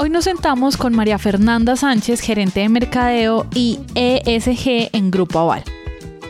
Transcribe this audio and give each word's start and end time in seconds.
Hoy 0.00 0.10
nos 0.10 0.26
sentamos 0.26 0.76
con 0.76 0.94
María 0.94 1.18
Fernanda 1.18 1.74
Sánchez, 1.74 2.20
gerente 2.20 2.60
de 2.60 2.68
mercadeo 2.68 3.48
y 3.52 3.80
ESG 3.96 4.90
en 4.92 5.10
Grupo 5.10 5.40
Aval. 5.40 5.64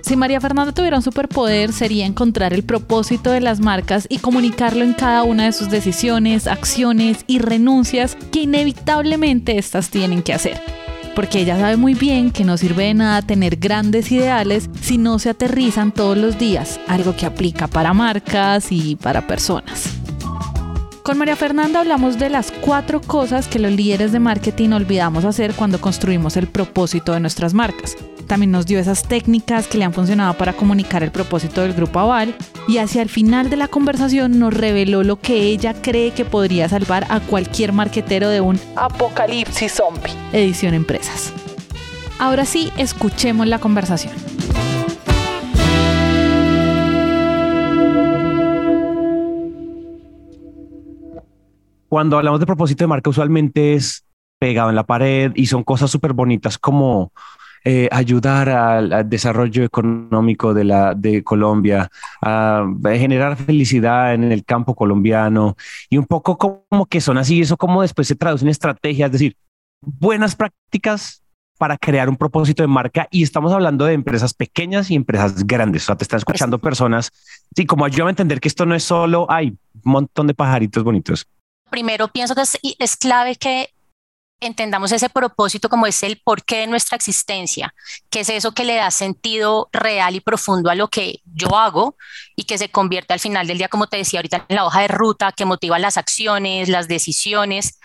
Si 0.00 0.16
María 0.16 0.40
Fernanda 0.40 0.72
tuviera 0.72 0.96
un 0.96 1.02
superpoder 1.02 1.74
sería 1.74 2.06
encontrar 2.06 2.54
el 2.54 2.62
propósito 2.62 3.30
de 3.30 3.42
las 3.42 3.60
marcas 3.60 4.06
y 4.08 4.20
comunicarlo 4.20 4.84
en 4.84 4.94
cada 4.94 5.22
una 5.22 5.44
de 5.44 5.52
sus 5.52 5.68
decisiones, 5.68 6.46
acciones 6.46 7.24
y 7.26 7.40
renuncias 7.40 8.16
que 8.32 8.40
inevitablemente 8.40 9.58
éstas 9.58 9.90
tienen 9.90 10.22
que 10.22 10.32
hacer. 10.32 10.62
Porque 11.14 11.40
ella 11.40 11.58
sabe 11.58 11.76
muy 11.76 11.92
bien 11.92 12.30
que 12.30 12.44
no 12.44 12.56
sirve 12.56 12.84
de 12.84 12.94
nada 12.94 13.20
tener 13.20 13.56
grandes 13.56 14.10
ideales 14.10 14.70
si 14.80 14.96
no 14.96 15.18
se 15.18 15.28
aterrizan 15.28 15.92
todos 15.92 16.16
los 16.16 16.38
días, 16.38 16.80
algo 16.88 17.14
que 17.14 17.26
aplica 17.26 17.66
para 17.66 17.92
marcas 17.92 18.72
y 18.72 18.96
para 18.96 19.26
personas. 19.26 19.97
Con 21.08 21.16
María 21.16 21.36
Fernanda 21.36 21.80
hablamos 21.80 22.18
de 22.18 22.28
las 22.28 22.52
cuatro 22.52 23.00
cosas 23.00 23.48
que 23.48 23.58
los 23.58 23.72
líderes 23.72 24.12
de 24.12 24.20
marketing 24.20 24.72
olvidamos 24.72 25.24
hacer 25.24 25.54
cuando 25.54 25.80
construimos 25.80 26.36
el 26.36 26.48
propósito 26.48 27.14
de 27.14 27.20
nuestras 27.20 27.54
marcas. 27.54 27.96
También 28.26 28.50
nos 28.50 28.66
dio 28.66 28.78
esas 28.78 29.04
técnicas 29.04 29.68
que 29.68 29.78
le 29.78 29.86
han 29.86 29.94
funcionado 29.94 30.34
para 30.34 30.52
comunicar 30.52 31.02
el 31.02 31.10
propósito 31.10 31.62
del 31.62 31.72
grupo 31.72 31.98
Aval 32.00 32.36
y 32.68 32.76
hacia 32.76 33.00
el 33.00 33.08
final 33.08 33.48
de 33.48 33.56
la 33.56 33.68
conversación 33.68 34.38
nos 34.38 34.52
reveló 34.52 35.02
lo 35.02 35.18
que 35.18 35.44
ella 35.44 35.72
cree 35.72 36.10
que 36.10 36.26
podría 36.26 36.68
salvar 36.68 37.06
a 37.08 37.20
cualquier 37.20 37.72
marquetero 37.72 38.28
de 38.28 38.42
un 38.42 38.60
apocalipsis 38.76 39.72
zombie. 39.72 40.12
Edición 40.34 40.74
Empresas. 40.74 41.32
Ahora 42.18 42.44
sí, 42.44 42.70
escuchemos 42.76 43.46
la 43.46 43.58
conversación. 43.58 44.12
Cuando 51.88 52.18
hablamos 52.18 52.40
de 52.40 52.46
propósito 52.46 52.84
de 52.84 52.88
marca, 52.88 53.10
usualmente 53.10 53.74
es 53.74 54.04
pegado 54.38 54.70
en 54.70 54.76
la 54.76 54.84
pared 54.84 55.32
y 55.34 55.46
son 55.46 55.64
cosas 55.64 55.90
súper 55.90 56.12
bonitas 56.12 56.58
como 56.58 57.12
eh, 57.64 57.88
ayudar 57.90 58.48
al, 58.48 59.08
desarrollo 59.08 59.64
económico 59.64 60.54
de, 60.54 60.64
la, 60.64 60.94
de 60.94 61.24
Colombia, 61.24 61.90
a, 62.22 62.64
generar 62.84 63.36
felicidad 63.36 64.14
en 64.14 64.30
el 64.30 64.44
campo 64.44 64.74
colombiano 64.74 65.56
y 65.90 65.98
un 65.98 66.06
poco 66.06 66.38
como 66.38 66.86
que 66.86 67.00
son 67.00 67.18
así, 67.18 67.40
eso 67.40 67.56
como 67.56 67.82
después 67.82 68.06
se 68.06 68.14
traduce 68.14 68.44
en 68.44 68.50
estrategias, 68.50 69.08
es 69.08 69.12
decir, 69.12 69.36
buenas 69.82 70.36
prácticas 70.36 71.22
para 71.58 71.76
crear 71.76 72.08
un 72.08 72.16
propósito 72.16 72.62
de 72.62 72.68
marca 72.68 73.08
y 73.10 73.24
estamos 73.24 73.52
hablando 73.52 73.84
de 73.84 73.94
empresas 73.94 74.32
pequeñas 74.32 74.92
y 74.92 74.94
empresas 74.94 75.44
grandes. 75.44 75.82
O 75.82 75.86
sea, 75.86 75.96
te 75.96 76.04
están 76.04 76.18
escuchando 76.18 76.60
personas. 76.60 77.10
Sí, 77.56 77.66
como 77.66 77.84
ayúdame 77.84 78.10
a 78.10 78.12
entender 78.12 78.38
que 78.38 78.46
esto 78.46 78.64
no 78.64 78.76
es 78.76 78.84
solo 78.84 79.26
hay 79.28 79.48
un 79.48 79.92
montón 79.92 80.28
de 80.28 80.34
pajaritos 80.34 80.84
bonitos 80.84 81.26
primero 81.68 82.08
pienso 82.08 82.34
que 82.34 82.42
es, 82.78 82.96
clave 82.96 83.36
que 83.36 83.70
entendamos 84.40 84.92
ese 84.92 85.08
propósito 85.08 85.68
como 85.68 85.86
es 85.86 86.02
el 86.02 86.20
porqué 86.20 86.58
de 86.58 86.66
nuestra 86.68 86.96
existencia, 86.96 87.74
que 88.10 88.20
es 88.20 88.28
eso 88.28 88.52
que 88.52 88.64
le 88.64 88.76
da 88.76 88.90
sentido 88.90 89.68
real 89.72 90.14
y 90.14 90.20
profundo 90.20 90.70
a 90.70 90.74
lo 90.74 90.88
que 90.88 91.20
yo 91.24 91.56
hago 91.56 91.96
y 92.36 92.44
que 92.44 92.58
se 92.58 92.70
convierte 92.70 93.12
al 93.12 93.20
final 93.20 93.46
del 93.46 93.58
día, 93.58 93.68
como 93.68 93.88
te 93.88 93.96
decía 93.96 94.20
ahorita, 94.20 94.46
en 94.48 94.56
la 94.56 94.64
hoja 94.64 94.82
de 94.82 94.88
ruta 94.88 95.32
que 95.32 95.44
motiva 95.44 95.78
las 95.78 95.96
acciones, 95.96 96.68
las 96.68 96.86
decisiones 96.86 97.80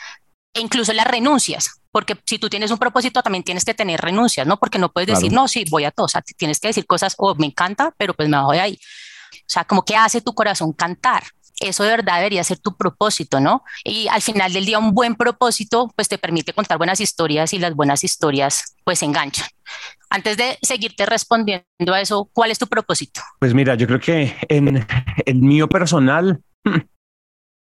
e 0.53 0.61
incluso 0.61 0.93
las 0.93 1.07
renuncias. 1.07 1.79
Porque 1.91 2.17
si 2.25 2.39
tú 2.39 2.49
tienes 2.49 2.71
un 2.71 2.79
propósito, 2.79 3.21
también 3.21 3.43
tienes 3.43 3.65
que 3.65 3.75
tener 3.75 4.01
renuncias, 4.01 4.47
¿no? 4.47 4.57
Porque 4.57 4.79
no 4.79 4.91
puedes 4.91 5.07
decir, 5.07 5.31
no, 5.31 5.47
sí, 5.47 5.63
voy 5.69 5.85
a 5.85 5.91
todo. 5.91 6.07
O 6.07 6.09
sea, 6.09 6.23
tienes 6.23 6.59
que 6.59 6.69
decir 6.69 6.87
cosas, 6.87 7.13
oh, 7.19 7.35
me 7.35 7.45
encanta, 7.45 7.93
pero 7.97 8.15
pues 8.15 8.27
me 8.29 8.41
voy 8.41 8.57
ahí. 8.57 8.79
O 9.31 9.45
sea, 9.45 9.63
como 9.63 9.85
que 9.85 9.95
hace 9.95 10.19
tu 10.19 10.33
corazón 10.33 10.73
cantar 10.73 11.23
eso 11.59 11.83
de 11.83 11.89
verdad 11.89 12.17
debería 12.17 12.43
ser 12.43 12.59
tu 12.59 12.75
propósito, 12.75 13.39
¿no? 13.39 13.63
Y 13.83 14.07
al 14.07 14.21
final 14.21 14.53
del 14.53 14.65
día 14.65 14.79
un 14.79 14.93
buen 14.93 15.15
propósito 15.15 15.91
pues 15.95 16.07
te 16.07 16.17
permite 16.17 16.53
contar 16.53 16.77
buenas 16.77 16.99
historias 16.99 17.53
y 17.53 17.59
las 17.59 17.75
buenas 17.75 18.03
historias 18.03 18.75
pues 18.83 19.03
enganchan. 19.03 19.47
Antes 20.09 20.37
de 20.37 20.57
seguirte 20.61 21.05
respondiendo 21.05 21.65
a 21.87 22.01
eso, 22.01 22.29
¿cuál 22.33 22.51
es 22.51 22.59
tu 22.59 22.67
propósito? 22.67 23.21
Pues 23.39 23.53
mira, 23.53 23.75
yo 23.75 23.87
creo 23.87 23.99
que 23.99 24.35
en 24.47 24.85
el 25.25 25.35
mío 25.35 25.67
personal, 25.67 26.41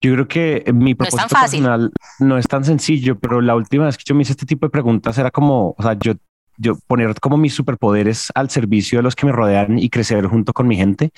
yo 0.02 0.14
creo 0.14 0.28
que 0.28 0.66
mi 0.74 0.96
propósito 0.96 1.36
personal 1.40 1.91
no 2.20 2.38
es 2.38 2.47
tan 2.47 2.64
sencillo, 2.64 3.20
pero 3.20 3.41
la 3.41 3.56
última 3.56 3.86
vez 3.86 3.97
que 3.97 4.03
yo 4.06 4.16
me 4.16 4.24
hice 4.24 4.31
este 4.31 4.46
tipo 4.46 4.66
de 4.66 4.72
preguntas 4.72 5.18
era 5.18 5.30
como, 5.30 5.75
o 5.78 5.84
sea, 5.84 5.94
yo 6.00 6.14
yo 6.58 6.78
poner 6.88 7.20
como 7.20 7.38
mis 7.38 7.53
superpoderes 7.53 8.31
al 8.36 8.50
servicio 8.50 9.00
de 9.00 9.03
los 9.03 9.16
que 9.16 9.25
me 9.25 9.31
rodean 9.31 9.80
y 9.80 9.90
crecer 9.90 10.28
junto 10.28 10.53
con 10.53 10.68
mi 10.68 10.78
gente 10.78 11.12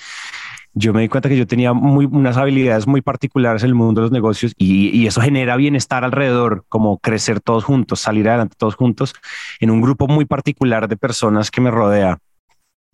yo 0.74 0.92
me 0.92 1.02
di 1.02 1.08
cuenta 1.08 1.28
que 1.28 1.36
yo 1.36 1.46
tenía 1.46 1.72
muy, 1.72 2.04
unas 2.04 2.36
habilidades 2.36 2.86
muy 2.86 3.00
particulares 3.00 3.62
en 3.62 3.68
el 3.68 3.74
mundo 3.74 4.00
de 4.00 4.06
los 4.06 4.12
negocios 4.12 4.52
y, 4.58 5.06
eso 5.06 5.20
genera 5.20 5.56
bienestar 5.56 6.04
alrededor, 6.04 6.64
como 6.68 6.98
crecer 6.98 7.40
todos 7.40 7.62
juntos, 7.64 8.00
salir 8.00 8.28
adelante 8.28 8.56
todos 8.58 8.74
juntos 8.74 9.14
en 9.60 9.70
un 9.70 9.80
grupo 9.80 10.08
muy 10.08 10.24
particular 10.24 10.88
de 10.88 10.96
personas 10.96 11.50
que 11.50 11.60
me 11.60 11.70
rodea. 11.70 12.18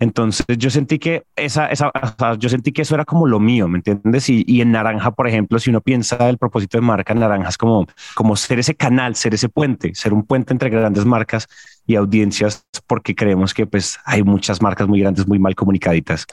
Entonces 0.00 0.46
yo 0.58 0.70
sentí 0.70 0.98
que 0.98 1.24
esa, 1.36 1.66
esa 1.66 1.92
yo 2.38 2.48
sentí 2.48 2.72
que 2.72 2.82
eso 2.82 2.94
era 2.94 3.04
como 3.04 3.26
lo 3.26 3.38
mío, 3.38 3.68
¿me 3.68 3.78
entiendes? 3.78 4.28
Y, 4.30 4.44
y, 4.46 4.62
en 4.62 4.72
Naranja, 4.72 5.10
por 5.10 5.28
ejemplo, 5.28 5.58
si 5.58 5.70
uno 5.70 5.82
piensa 5.82 6.28
el 6.28 6.38
propósito 6.38 6.78
de 6.78 6.82
marca, 6.82 7.14
Naranja 7.14 7.50
es 7.50 7.58
como, 7.58 7.86
como 8.14 8.34
ser 8.34 8.58
ese 8.58 8.74
canal, 8.74 9.14
ser 9.14 9.34
ese 9.34 9.48
puente, 9.50 9.94
ser 9.94 10.14
un 10.14 10.24
puente 10.24 10.54
entre 10.54 10.70
grandes 10.70 11.04
marcas 11.04 11.46
y 11.86 11.96
audiencias, 11.96 12.66
porque 12.86 13.14
creemos 13.14 13.52
que 13.52 13.66
pues 13.66 13.98
hay 14.04 14.22
muchas 14.22 14.62
marcas 14.62 14.88
muy 14.88 15.00
grandes, 15.00 15.28
muy 15.28 15.38
mal 15.38 15.54
comunicaditas 15.54 16.26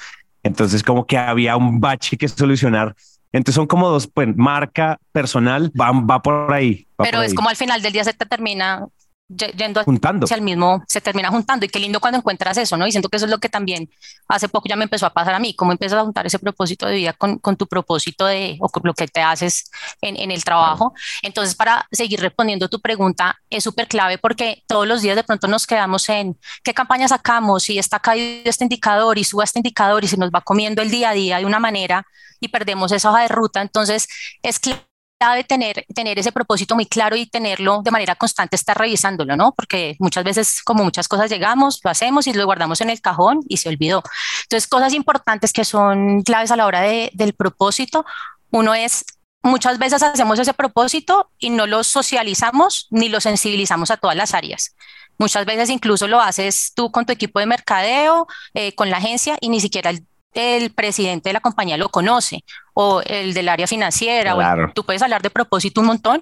entonces 0.48 0.84
como 0.84 1.06
que 1.06 1.18
había 1.18 1.56
un 1.56 1.80
bache 1.80 2.18
que 2.18 2.28
solucionar. 2.28 2.96
Entonces 3.32 3.56
son 3.56 3.68
como 3.68 3.90
dos, 3.90 4.08
pues 4.08 4.36
marca 4.36 5.00
personal, 5.12 5.72
va, 5.80 5.92
va 5.92 6.22
por 6.22 6.52
ahí. 6.54 6.88
Pero 6.98 7.22
es 7.22 7.34
como 7.34 7.50
al 7.50 7.56
final 7.56 7.82
del 7.82 7.94
día 7.94 8.04
se 8.04 8.14
te 8.14 8.26
termina 8.26 8.88
yendo 9.28 9.84
juntando. 9.84 10.26
hacia 10.26 10.36
el 10.36 10.42
mismo, 10.42 10.84
se 10.88 11.02
termina 11.02 11.30
juntando 11.30 11.66
y 11.66 11.70
qué 11.70 11.80
lindo 11.80 12.00
cuando 12.00 12.20
encuentras 12.20 12.58
eso, 12.58 12.78
¿no? 12.78 12.88
Y 12.88 12.92
siento 12.92 13.10
que 13.10 13.18
eso 13.18 13.26
es 13.26 13.32
lo 13.32 13.40
que 13.40 13.50
también 13.50 13.90
hace 14.28 14.48
poco 14.48 14.68
ya 14.70 14.76
me 14.76 14.84
empezó 14.84 15.06
a 15.06 15.10
pasar 15.10 15.34
a 15.34 15.40
mí, 15.40 15.54
cómo 15.54 15.72
empiezas 15.72 16.00
a 16.00 16.04
juntar 16.04 16.26
ese 16.26 16.40
propósito 16.40 16.86
de 16.86 16.96
vida 16.96 17.14
con, 17.14 17.40
con 17.40 17.58
tu 17.58 17.68
propósito 17.68 18.26
de, 18.26 18.58
o 18.60 18.70
con 18.70 18.84
lo 18.86 18.94
que 18.94 19.08
te 19.08 19.22
haces 19.22 19.70
en, 20.02 20.16
en 20.16 20.32
el 20.32 20.44
trabajo. 20.44 20.94
Entonces, 21.22 21.56
para 21.56 21.88
seguir 21.92 22.22
respondiendo 22.22 22.70
tu 22.70 22.80
pregunta, 22.80 23.38
es 23.50 23.64
súper 23.64 23.88
clave 23.88 24.18
porque 24.18 24.64
todos 24.68 24.88
los 24.88 25.02
días 25.02 25.16
de 25.16 25.24
pronto 25.24 25.48
nos 25.48 25.68
quedamos 25.68 26.08
en 26.10 26.38
qué 26.64 26.74
campaña 26.74 27.08
sacamos, 27.08 27.70
y 27.70 27.80
está 27.80 28.00
caído 28.00 28.50
este 28.50 28.64
indicador 28.64 29.18
y 29.18 29.24
suba 29.24 29.44
este 29.44 29.60
indicador 29.60 30.04
y 30.04 30.08
se 30.08 30.18
nos 30.18 30.30
va 30.30 30.42
comiendo 30.42 30.82
el 30.82 30.90
día 30.90 31.10
a 31.10 31.14
día 31.14 31.38
de 31.40 31.46
una 31.46 31.60
manera 31.60 32.06
y 32.40 32.50
perdemos 32.50 32.92
esa 32.92 33.10
hoja 33.12 33.22
de 33.22 33.28
ruta. 33.28 33.62
Entonces, 33.62 34.08
es 34.44 34.60
clave 34.60 34.87
de 35.20 35.44
tener, 35.44 35.86
tener 35.96 36.20
ese 36.20 36.32
propósito 36.32 36.76
muy 36.76 36.86
claro 36.86 37.16
y 37.16 37.26
tenerlo 37.26 37.82
de 37.84 37.92
manera 37.92 38.16
constante, 38.16 38.56
estar 38.56 38.78
revisándolo, 38.78 39.36
¿no? 39.36 39.54
Porque 39.54 39.96
muchas 40.00 40.24
veces, 40.24 40.62
como 40.64 40.84
muchas 40.84 41.08
cosas, 41.08 41.30
llegamos, 41.30 41.80
lo 41.84 41.90
hacemos 41.90 42.28
y 42.28 42.34
lo 42.34 42.46
guardamos 42.46 42.82
en 42.82 42.90
el 42.90 43.02
cajón 43.02 43.40
y 43.48 43.58
se 43.58 43.70
olvidó. 43.70 44.04
Entonces, 44.44 44.68
cosas 44.68 44.94
importantes 44.94 45.54
que 45.54 45.66
son 45.66 46.22
claves 46.22 46.52
a 46.52 46.56
la 46.56 46.66
hora 46.66 46.82
de, 46.82 47.10
del 47.14 47.34
propósito. 47.34 48.06
Uno 48.52 48.76
es, 48.76 49.06
muchas 49.42 49.80
veces 49.80 50.04
hacemos 50.04 50.38
ese 50.38 50.54
propósito 50.54 51.32
y 51.40 51.50
no 51.50 51.66
lo 51.66 51.84
socializamos 51.84 52.88
ni 52.92 53.10
lo 53.10 53.20
sensibilizamos 53.20 53.90
a 53.90 53.98
todas 53.98 54.16
las 54.16 54.34
áreas. 54.34 54.76
Muchas 55.18 55.46
veces 55.48 55.70
incluso 55.72 56.08
lo 56.08 56.22
haces 56.22 56.74
tú 56.76 56.92
con 56.92 57.06
tu 57.06 57.14
equipo 57.14 57.40
de 57.40 57.48
mercadeo, 57.48 58.28
eh, 58.54 58.76
con 58.76 58.92
la 58.92 58.98
agencia 58.98 59.36
y 59.42 59.50
ni 59.50 59.60
siquiera 59.60 59.90
el 59.90 60.06
el 60.34 60.72
presidente 60.72 61.30
de 61.30 61.34
la 61.34 61.40
compañía 61.40 61.78
lo 61.78 61.90
conoce 61.90 62.44
o 62.74 63.02
el 63.02 63.34
del 63.34 63.50
área 63.50 63.68
financiera. 63.68 64.36
O 64.36 64.72
tú 64.74 64.84
puedes 64.84 65.02
hablar 65.02 65.22
de 65.22 65.30
propósito 65.30 65.82
un 65.82 65.88
montón, 65.88 66.22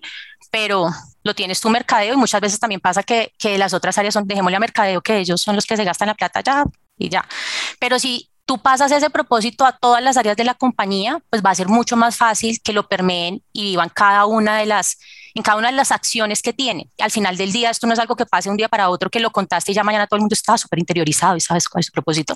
pero 0.52 0.90
lo 1.24 1.34
tienes 1.34 1.60
tu 1.60 1.69
mercadeo 1.69 2.13
y 2.13 2.18
muchas 2.18 2.42
veces 2.42 2.60
también 2.60 2.80
pasa 2.80 3.04
que, 3.04 3.34
que 3.38 3.57
las 3.57 3.74
otras 3.74 3.98
áreas 3.98 4.13
son, 4.13 4.28
dejémosle 4.28 4.57
a 4.57 4.60
mercadeo, 4.60 5.02
que 5.02 5.18
ellos 5.18 5.42
son 5.42 5.56
los 5.56 5.66
que 5.66 5.75
se 5.75 5.84
gastan 5.84 6.07
la 6.07 6.16
plata 6.16 6.42
ya 6.42 6.63
y 6.98 7.10
ya. 7.10 7.25
Pero 7.80 8.00
si 8.00 8.30
tú 8.46 8.62
pasas 8.62 8.92
ese 8.92 9.10
propósito 9.10 9.66
a 9.66 9.78
todas 9.78 10.02
las 10.02 10.18
áreas 10.18 10.38
de 10.38 10.44
la 10.44 10.54
compañía, 10.54 11.19
pues 11.30 11.44
va 11.44 11.50
a 11.50 11.56
ser 11.56 11.68
mucho 11.68 11.98
más 11.98 12.16
fácil 12.16 12.62
que 12.63 12.74
lo 12.74 12.88
permeen 12.88 13.44
y 13.52 13.63
vivan 13.63 13.90
cada 13.90 14.25
una 14.25 14.57
de 14.57 14.68
las, 14.68 14.98
en 15.36 15.44
cada 15.44 15.58
una 15.58 15.70
de 15.70 15.76
las 15.76 15.92
acciones 15.92 16.42
que 16.42 16.54
tienen. 16.54 16.90
Al 16.98 17.12
final 17.12 17.36
del 17.36 17.52
día, 17.52 17.70
esto 17.70 17.86
no 17.86 17.94
es 17.94 18.00
algo 18.00 18.16
que 18.16 18.26
pase 18.26 18.50
un 18.50 18.56
día 18.56 18.70
para 18.70 18.90
otro, 18.90 19.10
que 19.10 19.20
lo 19.20 19.32
contaste 19.32 19.74
y 19.74 19.76
ya 19.76 19.84
mañana 19.84 20.08
todo 20.08 20.16
el 20.18 20.22
mundo 20.22 20.34
está 20.34 20.58
súper 20.58 20.80
interiorizado 20.80 21.36
y 21.36 21.42
sabes 21.42 21.68
cuál 21.68 21.82
es 21.82 21.88
su 21.88 21.92
propósito. 21.92 22.36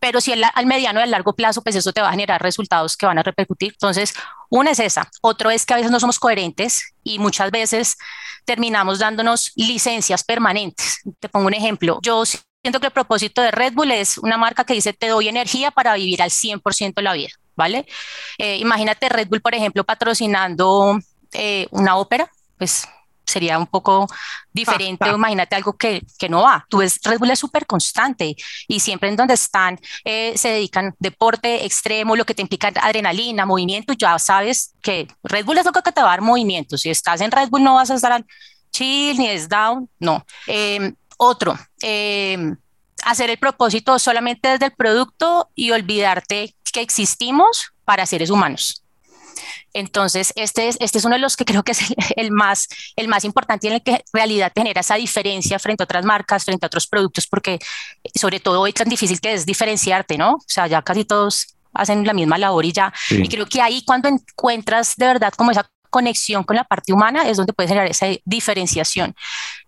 Pero 0.00 0.20
si 0.20 0.32
al 0.32 0.66
mediano 0.66 0.98
y 0.98 1.02
al 1.02 1.10
largo 1.10 1.34
plazo, 1.34 1.62
pues 1.62 1.76
eso 1.76 1.92
te 1.92 2.00
va 2.00 2.08
a 2.08 2.12
generar 2.12 2.42
resultados 2.42 2.96
que 2.96 3.04
van 3.04 3.18
a 3.18 3.22
repercutir. 3.22 3.72
Entonces, 3.72 4.14
una 4.48 4.70
es 4.70 4.80
esa. 4.80 5.08
Otro 5.20 5.50
es 5.50 5.66
que 5.66 5.74
a 5.74 5.76
veces 5.76 5.92
no 5.92 6.00
somos 6.00 6.18
coherentes 6.18 6.94
y 7.04 7.18
muchas 7.18 7.50
veces 7.50 7.96
terminamos 8.46 8.98
dándonos 8.98 9.52
licencias 9.54 10.24
permanentes. 10.24 11.00
Te 11.20 11.28
pongo 11.28 11.48
un 11.48 11.54
ejemplo. 11.54 11.98
Yo 12.02 12.24
siento 12.24 12.80
que 12.80 12.86
el 12.86 12.92
propósito 12.92 13.42
de 13.42 13.50
Red 13.50 13.74
Bull 13.74 13.90
es 13.90 14.16
una 14.16 14.38
marca 14.38 14.64
que 14.64 14.72
dice 14.72 14.94
te 14.94 15.08
doy 15.08 15.28
energía 15.28 15.70
para 15.70 15.94
vivir 15.94 16.22
al 16.22 16.30
100% 16.30 17.02
la 17.02 17.12
vida, 17.12 17.28
¿vale? 17.56 17.86
Eh, 18.38 18.56
imagínate 18.56 19.10
Red 19.10 19.28
Bull, 19.28 19.42
por 19.42 19.54
ejemplo, 19.54 19.84
patrocinando 19.84 20.98
eh, 21.32 21.66
una 21.70 21.96
ópera, 21.96 22.30
pues 22.58 22.86
sería 23.28 23.58
un 23.58 23.66
poco 23.66 24.08
diferente. 24.52 25.08
Imagínate 25.08 25.54
algo 25.54 25.76
que, 25.76 26.02
que, 26.18 26.28
no 26.28 26.42
va. 26.42 26.66
Tú 26.68 26.78
ves, 26.78 26.98
Red 27.04 27.18
Bull 27.18 27.30
es 27.30 27.38
súper 27.38 27.66
constante 27.66 28.34
y 28.66 28.80
siempre 28.80 29.08
en 29.08 29.16
donde 29.16 29.34
están 29.34 29.78
eh, 30.04 30.32
se 30.36 30.48
dedican 30.48 30.94
deporte 30.98 31.64
extremo, 31.64 32.16
lo 32.16 32.24
que 32.24 32.34
te 32.34 32.42
implica 32.42 32.72
adrenalina, 32.80 33.46
movimiento. 33.46 33.92
Ya 33.92 34.18
sabes 34.18 34.74
que 34.80 35.08
Red 35.22 35.44
Bull 35.44 35.58
es 35.58 35.66
lo 35.66 35.72
que 35.72 35.92
te 35.92 36.00
va 36.00 36.08
a 36.08 36.10
dar 36.10 36.22
movimiento. 36.22 36.78
Si 36.78 36.90
estás 36.90 37.20
en 37.20 37.30
Red 37.30 37.50
Bull 37.50 37.62
no 37.62 37.74
vas 37.74 37.90
a 37.90 37.94
estar 37.94 38.24
chill 38.72 39.18
ni 39.18 39.28
es 39.28 39.48
down, 39.48 39.88
no. 39.98 40.24
Em, 40.46 40.94
otro, 41.18 41.58
em, 41.80 42.56
hacer 43.04 43.30
el 43.30 43.38
propósito 43.38 43.98
solamente 43.98 44.48
desde 44.48 44.66
el 44.66 44.72
producto 44.72 45.50
y 45.54 45.70
olvidarte 45.70 46.54
que 46.72 46.80
existimos 46.80 47.72
para 47.84 48.06
seres 48.06 48.30
humanos. 48.30 48.84
Entonces, 49.72 50.32
este 50.36 50.68
es, 50.68 50.76
este 50.80 50.98
es 50.98 51.04
uno 51.04 51.14
de 51.14 51.20
los 51.20 51.36
que 51.36 51.44
creo 51.46 51.62
que 51.62 51.72
es 51.72 51.80
el, 52.16 52.30
más, 52.30 52.68
el 52.96 53.08
más 53.08 53.24
importante 53.24 53.66
y 53.66 53.70
en 53.70 53.74
el 53.76 53.82
que 53.82 53.92
en 53.92 54.02
realidad 54.12 54.52
genera 54.54 54.80
esa 54.80 54.96
diferencia 54.96 55.58
frente 55.58 55.82
a 55.82 55.84
otras 55.84 56.04
marcas, 56.04 56.44
frente 56.44 56.66
a 56.66 56.68
otros 56.68 56.86
productos, 56.86 57.26
porque 57.26 57.58
sobre 58.14 58.40
todo 58.40 58.60
hoy 58.60 58.72
tan 58.72 58.88
difícil 58.88 59.20
que 59.20 59.32
es 59.32 59.46
diferenciarte, 59.46 60.18
¿no? 60.18 60.34
O 60.34 60.44
sea, 60.46 60.66
ya 60.66 60.82
casi 60.82 61.04
todos 61.04 61.54
hacen 61.74 62.06
la 62.06 62.12
misma 62.12 62.38
labor 62.38 62.64
y 62.64 62.72
ya. 62.72 62.92
Y 63.10 63.28
creo 63.28 63.46
que 63.46 63.60
ahí 63.60 63.82
cuando 63.84 64.08
encuentras 64.08 64.94
de 64.96 65.06
verdad 65.06 65.32
como 65.36 65.50
esa 65.50 65.68
conexión 65.90 66.44
con 66.44 66.56
la 66.56 66.64
parte 66.64 66.92
humana 66.92 67.28
es 67.28 67.36
donde 67.36 67.52
puedes 67.52 67.70
generar 67.70 67.90
esa 67.90 68.06
diferenciación. 68.24 69.14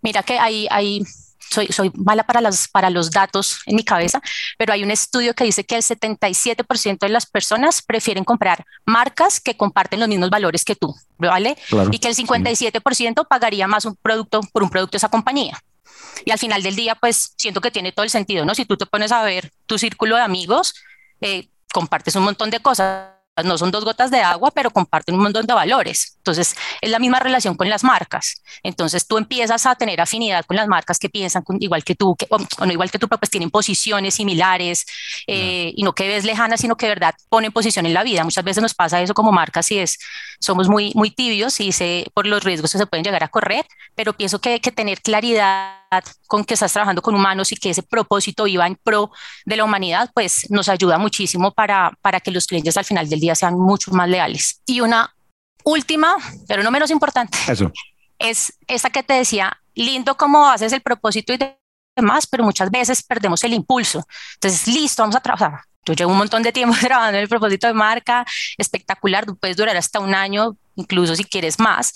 Mira 0.01 0.23
que 0.23 0.37
hay, 0.37 0.67
hay 0.69 1.03
soy, 1.49 1.67
soy 1.67 1.91
mala 1.95 2.23
para, 2.23 2.41
las, 2.41 2.67
para 2.67 2.89
los 2.89 3.11
datos 3.11 3.59
en 3.65 3.75
mi 3.75 3.83
cabeza, 3.83 4.21
pero 4.57 4.73
hay 4.73 4.83
un 4.83 4.91
estudio 4.91 5.33
que 5.33 5.43
dice 5.43 5.65
que 5.65 5.75
el 5.75 5.83
77% 5.83 6.99
de 6.99 7.09
las 7.09 7.25
personas 7.25 7.81
prefieren 7.81 8.23
comprar 8.23 8.65
marcas 8.85 9.39
que 9.39 9.57
comparten 9.57 9.99
los 9.99 10.09
mismos 10.09 10.29
valores 10.29 10.63
que 10.63 10.75
tú, 10.75 10.95
¿vale? 11.17 11.57
y 11.91 11.99
que 11.99 12.07
el 12.07 12.15
57% 12.15 13.27
pagaría 13.27 13.67
más 13.67 13.85
un 13.85 13.95
producto 13.95 14.41
por 14.51 14.63
un 14.63 14.69
producto 14.69 14.93
de 14.93 14.97
esa 14.97 15.09
compañía. 15.09 15.61
Y 16.25 16.31
al 16.31 16.39
final 16.39 16.61
del 16.61 16.75
día, 16.75 16.95
pues 16.95 17.33
siento 17.37 17.61
que 17.61 17.71
tiene 17.71 17.91
todo 17.91 18.03
el 18.03 18.09
sentido, 18.09 18.45
¿no? 18.45 18.53
Si 18.53 18.65
tú 18.65 18.77
te 18.77 18.85
pones 18.85 19.11
a 19.11 19.23
ver 19.23 19.51
tu 19.65 19.77
círculo 19.77 20.15
de 20.15 20.21
amigos, 20.21 20.75
eh, 21.21 21.47
compartes 21.73 22.15
un 22.15 22.23
montón 22.23 22.49
de 22.49 22.59
cosas 22.59 23.09
no 23.43 23.57
son 23.57 23.71
dos 23.71 23.85
gotas 23.85 24.11
de 24.11 24.19
agua, 24.21 24.51
pero 24.51 24.71
comparten 24.71 25.15
un 25.15 25.21
montón 25.21 25.45
de 25.45 25.53
valores. 25.53 26.15
Entonces, 26.17 26.55
es 26.81 26.89
la 26.89 26.99
misma 26.99 27.19
relación 27.19 27.55
con 27.55 27.69
las 27.69 27.83
marcas. 27.83 28.41
Entonces, 28.61 29.07
tú 29.07 29.17
empiezas 29.17 29.65
a 29.65 29.75
tener 29.75 30.01
afinidad 30.01 30.45
con 30.45 30.57
las 30.57 30.67
marcas 30.67 30.99
que 30.99 31.09
piensan 31.09 31.43
igual 31.59 31.83
que 31.83 31.95
tú, 31.95 32.15
que, 32.15 32.27
o, 32.29 32.37
no 32.37 32.71
igual 32.71 32.91
que 32.91 32.99
tú, 32.99 33.07
pero 33.07 33.19
pues 33.19 33.29
tienen 33.29 33.49
posiciones 33.49 34.15
similares 34.15 34.85
eh, 35.27 35.73
y 35.75 35.83
no 35.83 35.93
que 35.93 36.07
ves 36.07 36.25
lejanas, 36.25 36.61
sino 36.61 36.75
que 36.75 36.87
de 36.87 36.91
verdad 36.91 37.15
ponen 37.29 37.51
posición 37.51 37.85
en 37.85 37.93
la 37.93 38.03
vida. 38.03 38.23
Muchas 38.23 38.43
veces 38.43 38.61
nos 38.61 38.73
pasa 38.73 39.01
eso 39.01 39.13
como 39.13 39.31
marcas 39.31 39.71
y 39.71 39.79
es, 39.79 39.97
somos 40.39 40.67
muy, 40.67 40.91
muy 40.95 41.11
tibios 41.11 41.59
y 41.59 41.71
sé 41.71 42.07
por 42.13 42.27
los 42.27 42.43
riesgos 42.43 42.71
que 42.71 42.77
se 42.77 42.85
pueden 42.85 43.03
llegar 43.03 43.23
a 43.23 43.29
correr, 43.29 43.65
pero 43.95 44.13
pienso 44.13 44.39
que, 44.39 44.59
que 44.59 44.71
tener 44.71 45.01
claridad 45.01 45.80
con 46.27 46.45
que 46.45 46.53
estás 46.53 46.71
trabajando 46.71 47.01
con 47.01 47.15
humanos 47.15 47.51
y 47.51 47.55
que 47.55 47.71
ese 47.71 47.83
propósito 47.83 48.47
iba 48.47 48.65
en 48.65 48.75
pro 48.75 49.11
de 49.45 49.57
la 49.57 49.63
humanidad, 49.63 50.09
pues 50.13 50.49
nos 50.49 50.69
ayuda 50.69 50.97
muchísimo 50.97 51.51
para, 51.51 51.91
para 52.01 52.19
que 52.19 52.31
los 52.31 52.47
clientes 52.47 52.77
al 52.77 52.85
final 52.85 53.09
del 53.09 53.19
día 53.19 53.35
sean 53.35 53.59
mucho 53.59 53.91
más 53.91 54.07
leales. 54.07 54.61
Y 54.65 54.79
una 54.81 55.13
última, 55.63 56.15
pero 56.47 56.63
no 56.63 56.71
menos 56.71 56.91
importante, 56.91 57.37
Eso. 57.47 57.71
es 58.17 58.53
esa 58.67 58.89
que 58.89 59.03
te 59.03 59.13
decía, 59.13 59.61
lindo 59.75 60.15
cómo 60.15 60.49
haces 60.49 60.73
el 60.73 60.81
propósito 60.81 61.33
y 61.33 61.39
demás, 61.95 62.25
pero 62.27 62.43
muchas 62.43 62.71
veces 62.71 63.03
perdemos 63.03 63.43
el 63.43 63.53
impulso. 63.53 64.05
Entonces, 64.35 64.67
listo, 64.67 65.03
vamos 65.03 65.15
a 65.15 65.21
trabajar. 65.21 65.61
Yo 65.85 65.93
llevo 65.93 66.11
un 66.11 66.17
montón 66.17 66.43
de 66.43 66.51
tiempo 66.51 66.75
trabajando 66.79 67.17
en 67.17 67.23
el 67.23 67.29
propósito 67.29 67.67
de 67.67 67.73
marca, 67.73 68.25
espectacular, 68.57 69.25
puedes 69.39 69.57
durar 69.57 69.75
hasta 69.75 69.99
un 69.99 70.15
año, 70.15 70.55
incluso 70.75 71.15
si 71.15 71.25
quieres 71.25 71.59
más, 71.59 71.93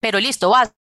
pero 0.00 0.18
listo, 0.18 0.50
vas, 0.50 0.72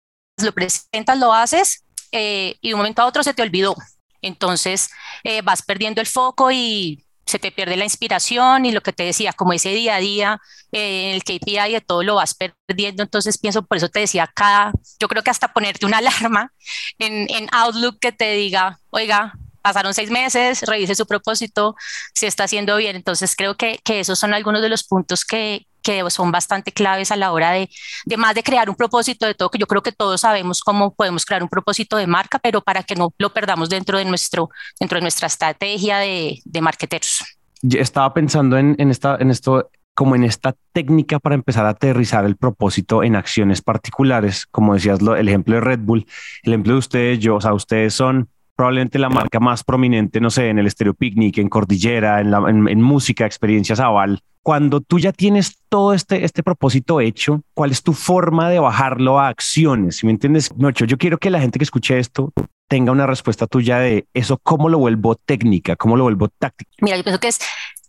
lo 0.43 0.53
presentas, 0.53 1.19
lo 1.19 1.33
haces, 1.33 1.85
eh, 2.13 2.57
y 2.61 2.69
de 2.69 2.75
un 2.75 2.79
momento 2.79 3.03
a 3.03 3.07
otro 3.07 3.23
se 3.23 3.35
te 3.35 3.43
olvidó. 3.43 3.75
Entonces 4.23 4.91
eh, 5.25 5.43
vas 5.43 5.63
perdiendo 5.63 6.01
el 6.01 6.07
foco 6.07 6.51
y 6.51 7.05
se 7.27 7.39
te 7.39 7.53
pierde 7.53 7.77
la 7.77 7.85
inspiración 7.85 8.65
y 8.65 8.73
lo 8.73 8.81
que 8.81 8.93
te 8.93 9.03
decía, 9.03 9.35
como 9.35 9.53
ese 9.53 9.71
día 9.71 9.97
a 9.97 10.01
día, 10.01 10.41
eh, 10.73 11.13
el 11.13 11.23
KPI 11.23 11.73
de 11.73 11.83
todo 11.87 12.03
lo 12.03 12.15
vas 12.17 12.35
perdiendo. 12.35 13.03
Entonces 13.03 13.39
pienso, 13.39 13.63
por 13.63 13.77
eso 13.77 13.89
te 13.91 14.01
decía 14.01 14.25
acá, 14.25 14.73
yo 14.99 15.09
creo 15.09 15.23
que 15.23 15.31
hasta 15.31 15.53
ponerte 15.53 15.87
una 15.87 15.99
alarma 15.99 16.53
en, 16.99 17.29
en 17.31 17.49
Outlook 17.53 17.99
que 18.01 18.13
te 18.13 18.33
diga, 18.33 18.81
oiga, 18.91 19.35
pasaron 19.63 19.93
seis 19.93 20.11
meses, 20.11 20.63
revise 20.63 20.95
su 20.95 21.07
propósito, 21.07 21.77
si 22.15 22.27
está 22.27 22.45
haciendo 22.45 22.77
bien. 22.77 22.97
Entonces 22.97 23.37
creo 23.37 23.57
que, 23.57 23.79
que 23.85 24.01
esos 24.01 24.19
son 24.19 24.33
algunos 24.33 24.63
de 24.63 24.71
los 24.71 24.85
puntos 24.85 25.25
que, 25.25 25.67
que 25.89 26.11
son 26.11 26.31
bastante 26.31 26.71
claves 26.71 27.11
a 27.11 27.17
la 27.17 27.33
hora 27.33 27.53
de, 27.53 27.71
de 28.05 28.17
más 28.19 28.35
de 28.35 28.43
crear 28.43 28.69
un 28.69 28.77
propósito 28.77 29.25
de 29.25 29.35
todo, 29.35 29.51
que 29.51 29.59
yo 29.59 29.67
creo 29.67 29.83
que 29.83 29.93
todos 29.93 30.21
sabemos 30.21 30.61
cómo 30.61 30.95
podemos 30.95 31.25
crear 31.25 31.43
un 31.43 31.49
propósito 31.49 31.97
de 31.97 32.07
marca, 32.07 32.39
pero 32.39 32.61
para 32.61 32.83
que 32.83 32.95
no 32.95 33.15
lo 33.17 33.33
perdamos 33.33 33.71
dentro 33.71 33.97
de, 33.97 34.05
nuestro, 34.05 34.51
dentro 34.79 34.97
de 34.97 35.03
nuestra 35.03 35.29
estrategia 35.29 35.97
de, 35.99 36.41
de 36.45 36.61
marketeros. 36.61 37.25
estaba 37.63 38.13
pensando 38.13 38.59
en, 38.59 38.77
en, 38.79 38.91
esta, 38.91 39.17
en 39.19 39.31
esto 39.31 39.71
como 39.95 40.15
en 40.15 40.25
esta 40.25 40.55
técnica 40.73 41.19
para 41.19 41.35
empezar 41.35 41.65
a 41.65 41.71
aterrizar 41.71 42.27
el 42.27 42.37
propósito 42.37 43.03
en 43.03 43.17
acciones 43.17 43.63
particulares, 43.63 44.47
como 44.47 44.75
decías, 44.75 45.01
lo, 45.01 45.17
el 45.17 45.27
ejemplo 45.27 45.55
de 45.55 45.63
Red 45.63 45.81
Bull, 45.81 46.07
el 46.43 46.53
ejemplo 46.53 46.75
de 46.75 46.79
ustedes, 46.81 47.19
yo, 47.19 47.37
o 47.37 47.41
sea, 47.41 47.55
ustedes 47.55 47.95
son 47.95 48.29
probablemente 48.59 48.99
la 48.99 49.09
marca 49.09 49.39
más 49.39 49.63
prominente, 49.63 50.21
no 50.21 50.31
sé, 50.31 50.49
en 50.49 50.59
el 50.59 50.67
Estéreo 50.67 50.93
Picnic, 50.93 51.39
en 51.39 51.49
Cordillera, 51.49 52.21
en, 52.21 52.83
música, 52.83 53.25
experiencias 53.25 53.79
aval. 53.79 54.21
Cuando 54.43 54.81
tú 54.81 54.99
ya 54.99 55.13
tienes 55.13 55.59
todo 55.69 55.95
este, 55.95 56.25
este 56.25 56.43
propósito 56.43 57.01
hecho, 57.01 57.43
¿cuál 57.55 57.71
es 57.71 57.85
tu 57.85 57.93
forma 57.93 58.51
de 58.51 58.59
bajarlo 58.59 59.21
a 59.21 59.29
acciones? 59.29 59.99
Si 59.99 60.07
me 60.07 60.13
entiendes, 60.13 60.51
Nocho, 60.57 60.87
yo 60.87 60.99
quiero 60.99 61.19
que 61.19 61.31
la 61.31 61.41
gente 61.41 61.61
que 61.61 61.63
escuche 61.63 62.01
esto 62.01 62.33
tenga 62.67 62.91
una 62.91 63.07
respuesta 63.07 63.47
tuya 63.47 63.79
de 63.79 64.09
eso, 64.13 64.39
cómo 64.43 64.69
lo 64.69 64.79
vuelvo 64.79 65.15
técnica, 65.15 65.77
cómo 65.77 65.97
lo 65.97 66.03
vuelvo 66.03 66.27
táctica. 66.27 66.73
Mira, 66.81 66.97
yo 66.97 67.05
pienso 67.05 67.21
que 67.21 67.29
es 67.29 67.39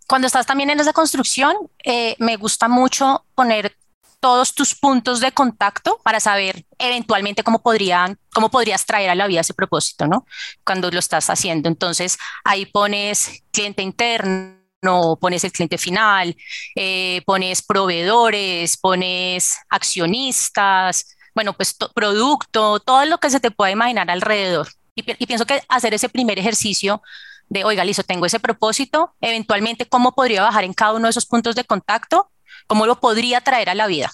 cuando 0.07 0.27
estás 0.27 0.45
también 0.45 0.69
en 0.69 0.79
esa 0.79 0.93
construcción, 0.93 1.55
eh, 1.83 2.15
me 2.19 2.37
gusta 2.37 2.67
mucho 2.67 3.25
poner 3.33 3.75
todos 4.19 4.53
tus 4.53 4.75
puntos 4.75 5.19
de 5.19 5.31
contacto 5.31 5.99
para 6.03 6.19
saber 6.19 6.65
eventualmente 6.77 7.43
cómo 7.43 7.61
podrían, 7.61 8.19
cómo 8.33 8.49
podrías 8.49 8.85
traer 8.85 9.09
a 9.09 9.15
la 9.15 9.27
vida 9.27 9.41
ese 9.41 9.53
propósito, 9.53 10.07
¿no? 10.07 10.25
Cuando 10.65 10.91
lo 10.91 10.99
estás 10.99 11.29
haciendo. 11.29 11.69
Entonces, 11.69 12.17
ahí 12.43 12.65
pones 12.65 13.43
cliente 13.51 13.81
interno, 13.81 15.17
pones 15.19 15.43
el 15.43 15.51
cliente 15.51 15.77
final, 15.77 16.35
eh, 16.75 17.21
pones 17.25 17.61
proveedores, 17.61 18.77
pones 18.77 19.57
accionistas, 19.69 21.15
bueno, 21.33 21.53
pues 21.53 21.75
producto, 21.93 22.79
todo 22.79 23.05
lo 23.05 23.19
que 23.19 23.29
se 23.29 23.39
te 23.39 23.51
pueda 23.51 23.71
imaginar 23.71 24.09
alrededor. 24.11 24.67
Y, 24.95 25.09
y, 25.11 25.25
pienso 25.25 25.45
que 25.45 25.61
hacer 25.69 25.93
ese 25.93 26.09
primer 26.09 26.37
ejercicio 26.39 27.01
de, 27.47 27.63
oiga, 27.63 27.85
listo, 27.85 28.03
tengo 28.03 28.25
ese 28.25 28.39
propósito, 28.39 29.15
eventualmente 29.21 29.85
cómo 29.85 30.13
podría 30.13 30.43
bajar 30.43 30.65
en 30.65 30.73
cada 30.73 30.93
uno 30.93 31.05
de 31.05 31.11
esos 31.11 31.25
puntos 31.25 31.55
de 31.55 31.63
contacto 31.63 32.29
cómo 32.69 32.85
lo 32.85 32.99
podría 32.99 33.41
traer 33.41 33.69
a 33.69 33.75
la 33.75 33.87
vida. 33.87 34.11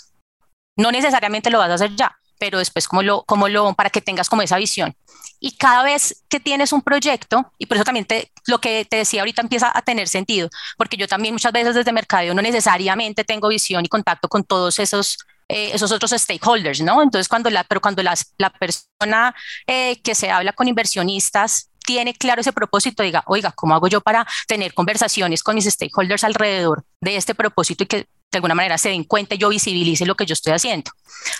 No 0.78 0.92
necesariamente 0.92 1.50
lo 1.50 1.60
vas 1.60 1.70
a 1.70 1.74
hacer 1.76 1.96
ya, 1.96 2.18
pero 2.40 2.58
después 2.58 2.88
cómo 2.88 3.04
lo, 3.04 3.24
cómo 3.24 3.50
lo, 3.50 3.74
para 3.74 3.90
que 3.90 4.02
tengas 4.02 4.30
como 4.30 4.42
esa 4.42 4.58
visión. 4.58 4.96
Y 5.42 5.58
cada 5.58 5.84
vez 5.84 6.24
que 6.30 6.40
tienes 6.40 6.72
un 6.72 6.82
proyecto, 6.82 7.52
y 7.58 7.66
por 7.66 7.76
eso 7.78 7.84
también 7.84 8.06
te, 8.06 8.32
lo 8.48 8.60
que 8.60 8.86
te 8.86 8.98
decía 8.98 9.22
ahorita 9.22 9.42
empieza 9.42 9.72
a 9.78 9.82
tener 9.82 10.08
sentido, 10.08 10.50
porque 10.78 10.96
yo 10.96 11.08
también 11.08 11.34
muchas 11.34 11.52
veces 11.52 11.76
desde 11.76 11.92
mercadeo 11.92 12.34
no 12.34 12.42
necesariamente 12.42 13.26
tengo 13.26 13.50
visión 13.50 13.84
y 13.84 13.90
contacto 13.90 14.30
con 14.30 14.44
todos 14.44 14.80
esos 14.80 15.18
eh, 15.48 15.72
esos 15.74 15.92
otros 15.92 16.10
stakeholders, 16.10 16.82
¿no? 16.82 17.04
Entonces, 17.04 17.28
cuando 17.28 17.52
la, 17.52 17.64
pero 17.66 17.80
cuando 17.80 18.02
la 18.02 18.50
persona 18.60 19.36
eh, 19.68 20.02
que 20.02 20.16
se 20.16 20.32
habla 20.32 20.54
con 20.54 20.68
inversionistas 20.68 21.70
tiene 21.86 22.16
claro 22.16 22.42
ese 22.42 22.52
propósito, 22.52 23.04
diga, 23.04 23.24
oiga, 23.28 23.52
¿cómo 23.52 23.76
hago 23.76 23.88
yo 23.88 24.02
para 24.02 24.26
tener 24.48 24.74
conversaciones 24.74 25.44
con 25.44 25.54
mis 25.54 25.66
stakeholders 25.66 26.24
alrededor 26.24 26.84
de 27.00 27.16
este 27.16 27.36
propósito 27.36 27.84
y 27.84 27.88
que 27.88 28.08
de 28.32 28.38
alguna 28.38 28.56
manera 28.56 28.78
se 28.78 28.90
den 28.90 29.04
cuenta 29.04 29.36
y 29.36 29.38
yo 29.38 29.50
visibilice 29.50 30.06
lo 30.06 30.16
que 30.16 30.26
yo 30.26 30.34
estoy 30.34 30.54
haciendo? 30.54 30.92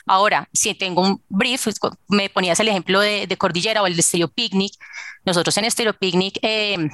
Ahora, 0.06 0.48
si 0.54 0.74
tengo 0.74 1.02
un 1.02 1.22
brief, 1.30 1.68
me 2.08 2.30
ponías 2.30 2.60
el 2.60 2.70
ejemplo 2.70 3.00
de, 3.00 3.36
Cordillera 3.38 3.82
o 3.82 3.88
el 3.88 3.96
de 3.96 4.02
Stereo 4.02 4.30
Picnic, 4.30 4.74
nosotros 5.26 5.56
en 5.58 5.70
Stereo 5.70 5.94
Picnic 5.94 6.40
eh, 6.42 6.90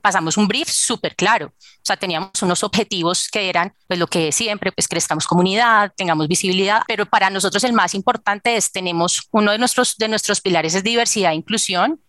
pasamos 0.00 0.36
un 0.36 0.48
brief 0.48 0.68
súper 0.68 1.14
claro. 1.16 1.46
O 1.56 1.84
sea, 1.84 1.96
teníamos 1.96 2.42
unos 2.42 2.62
objetivos 2.62 3.28
que 3.28 3.48
eran, 3.48 3.74
pues 3.86 3.98
lo 3.98 4.06
que 4.06 4.32
siempre, 4.32 4.72
pues 4.72 4.88
crezcamos 4.88 5.26
comunidad, 5.26 5.92
tengamos 5.96 6.28
visibilidad, 6.28 6.82
pero 6.86 7.06
para 7.06 7.30
nosotros 7.30 7.64
el 7.64 7.72
más 7.72 7.94
importante 7.94 8.56
es, 8.56 8.70
tenemos 8.72 9.28
uno 9.30 9.52
de 9.52 9.58
nuestros, 9.58 9.96
de 9.96 10.08
nuestros 10.08 10.40
pilares 10.40 10.74
es 10.74 10.84
diversidad 10.84 11.32
e 11.32 11.36
inclusión, 11.36 12.00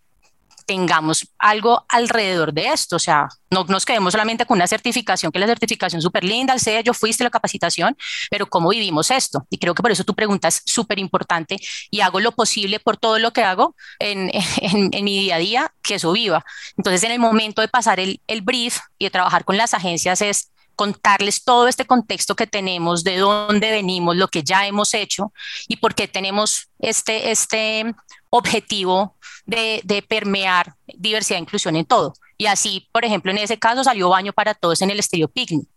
tengamos 0.66 1.28
algo 1.38 1.84
alrededor 1.88 2.52
de 2.52 2.68
esto, 2.68 2.96
o 2.96 2.98
sea, 2.98 3.28
no 3.50 3.64
nos 3.64 3.84
quedemos 3.84 4.12
solamente 4.12 4.46
con 4.46 4.58
una 4.58 4.66
certificación, 4.66 5.30
que 5.30 5.38
la 5.38 5.46
certificación 5.46 6.02
súper 6.02 6.24
linda, 6.24 6.54
el 6.54 6.84
yo 6.84 6.92
fuiste 6.92 7.24
la 7.24 7.30
capacitación, 7.30 7.96
pero 8.30 8.46
cómo 8.46 8.70
vivimos 8.70 9.10
esto. 9.10 9.46
Y 9.50 9.58
creo 9.58 9.74
que 9.74 9.82
por 9.82 9.92
eso 9.92 10.04
tu 10.04 10.14
pregunta 10.14 10.48
es 10.48 10.62
súper 10.64 10.98
importante 10.98 11.56
y 11.90 12.00
hago 12.00 12.20
lo 12.20 12.32
posible 12.32 12.80
por 12.80 12.96
todo 12.96 13.18
lo 13.18 13.32
que 13.32 13.44
hago 13.44 13.76
en, 13.98 14.30
en, 14.32 15.04
mi 15.04 15.18
día 15.18 15.36
a 15.36 15.38
día, 15.38 15.74
que 15.82 15.94
eso 15.96 16.12
viva. 16.12 16.44
Entonces, 16.76 17.02
en 17.04 17.12
el 17.12 17.18
momento 17.18 17.62
de 17.62 17.68
pasar 17.68 18.00
el, 18.00 18.20
el 18.26 18.42
brief 18.42 18.80
y 18.98 19.04
de 19.04 19.10
trabajar 19.10 19.44
con 19.44 19.56
las 19.56 19.74
agencias 19.74 20.20
es 20.20 20.50
contarles 20.74 21.44
todo 21.44 21.68
este 21.68 21.86
contexto 21.86 22.36
que 22.36 22.46
tenemos, 22.46 23.04
de 23.04 23.18
dónde 23.18 23.70
venimos, 23.70 24.16
lo 24.16 24.28
que 24.28 24.42
ya 24.42 24.66
hemos 24.66 24.94
hecho 24.94 25.32
y 25.68 25.76
por 25.76 25.94
qué 25.94 26.08
tenemos 26.08 26.68
este, 26.78 27.30
este 27.30 27.94
objetivo 28.30 29.16
de, 29.46 29.80
de 29.84 30.02
permear 30.02 30.74
diversidad 30.86 31.38
e 31.38 31.42
inclusión 31.42 31.76
en 31.76 31.84
todo. 31.84 32.14
Y 32.36 32.46
así, 32.46 32.88
por 32.92 33.04
ejemplo, 33.04 33.30
en 33.30 33.38
ese 33.38 33.58
caso 33.58 33.84
salió 33.84 34.08
Baño 34.08 34.32
para 34.32 34.54
Todos 34.54 34.82
en 34.82 34.90
el 34.90 34.98
Estéreo 34.98 35.28
Picnic, 35.28 35.68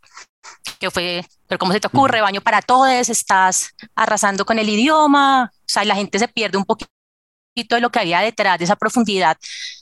que 0.80 0.89
fue, 0.89 1.25
pero 1.48 1.60
¿cómo 1.60 1.74
se 1.74 1.80
te 1.80 1.88
ocurre? 1.88 2.22
Baño 2.22 2.42
para 2.42 2.62
Todos, 2.62 3.10
estás 3.10 3.72
arrasando 3.96 4.46
con 4.46 4.58
el 4.60 4.70
idioma, 4.70 5.51
o 5.54 5.63
sea, 5.66 5.86
la 5.86 5.96
gente 5.96 6.20
se 6.20 6.27
pierde 6.27 6.58
un 6.58 6.66
poquito 6.66 6.89
de 7.56 7.82
lo 7.82 7.89
que 7.89 8.00
había 8.00 8.22
detrás 8.22 8.58
de 8.60 8.66
esa 8.66 8.75
profundidad 8.75 9.38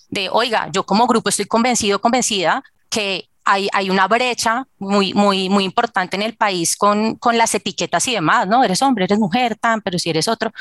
de, 0.10 0.30
oiga, 0.30 0.70
yo 0.72 0.86
como 0.86 1.08
grupo 1.08 1.30
estoy 1.30 1.46
convencido, 1.46 2.00
convencida 2.00 2.64
que 2.90 3.30
hay, 3.46 3.70
hay, 3.72 3.90
una 3.90 4.08
brecha 4.08 4.68
muy, 4.80 5.14
muy, 5.14 5.50
muy 5.50 5.64
importante 5.64 6.16
en 6.16 6.24
el 6.24 6.36
país 6.36 6.76
con, 6.76 7.16
con, 7.16 7.38
las 7.38 7.54
etiquetas 7.54 8.08
y 8.08 8.14
demás, 8.14 8.48
¿no? 8.48 8.64
Eres 8.64 8.82
hombre, 8.82 9.06
eres 9.06 9.20
mujer, 9.20 9.56
tan, 9.56 9.82
pero 9.82 10.00
si 10.00 10.10
eres 10.10 10.28
otro. 10.28 10.52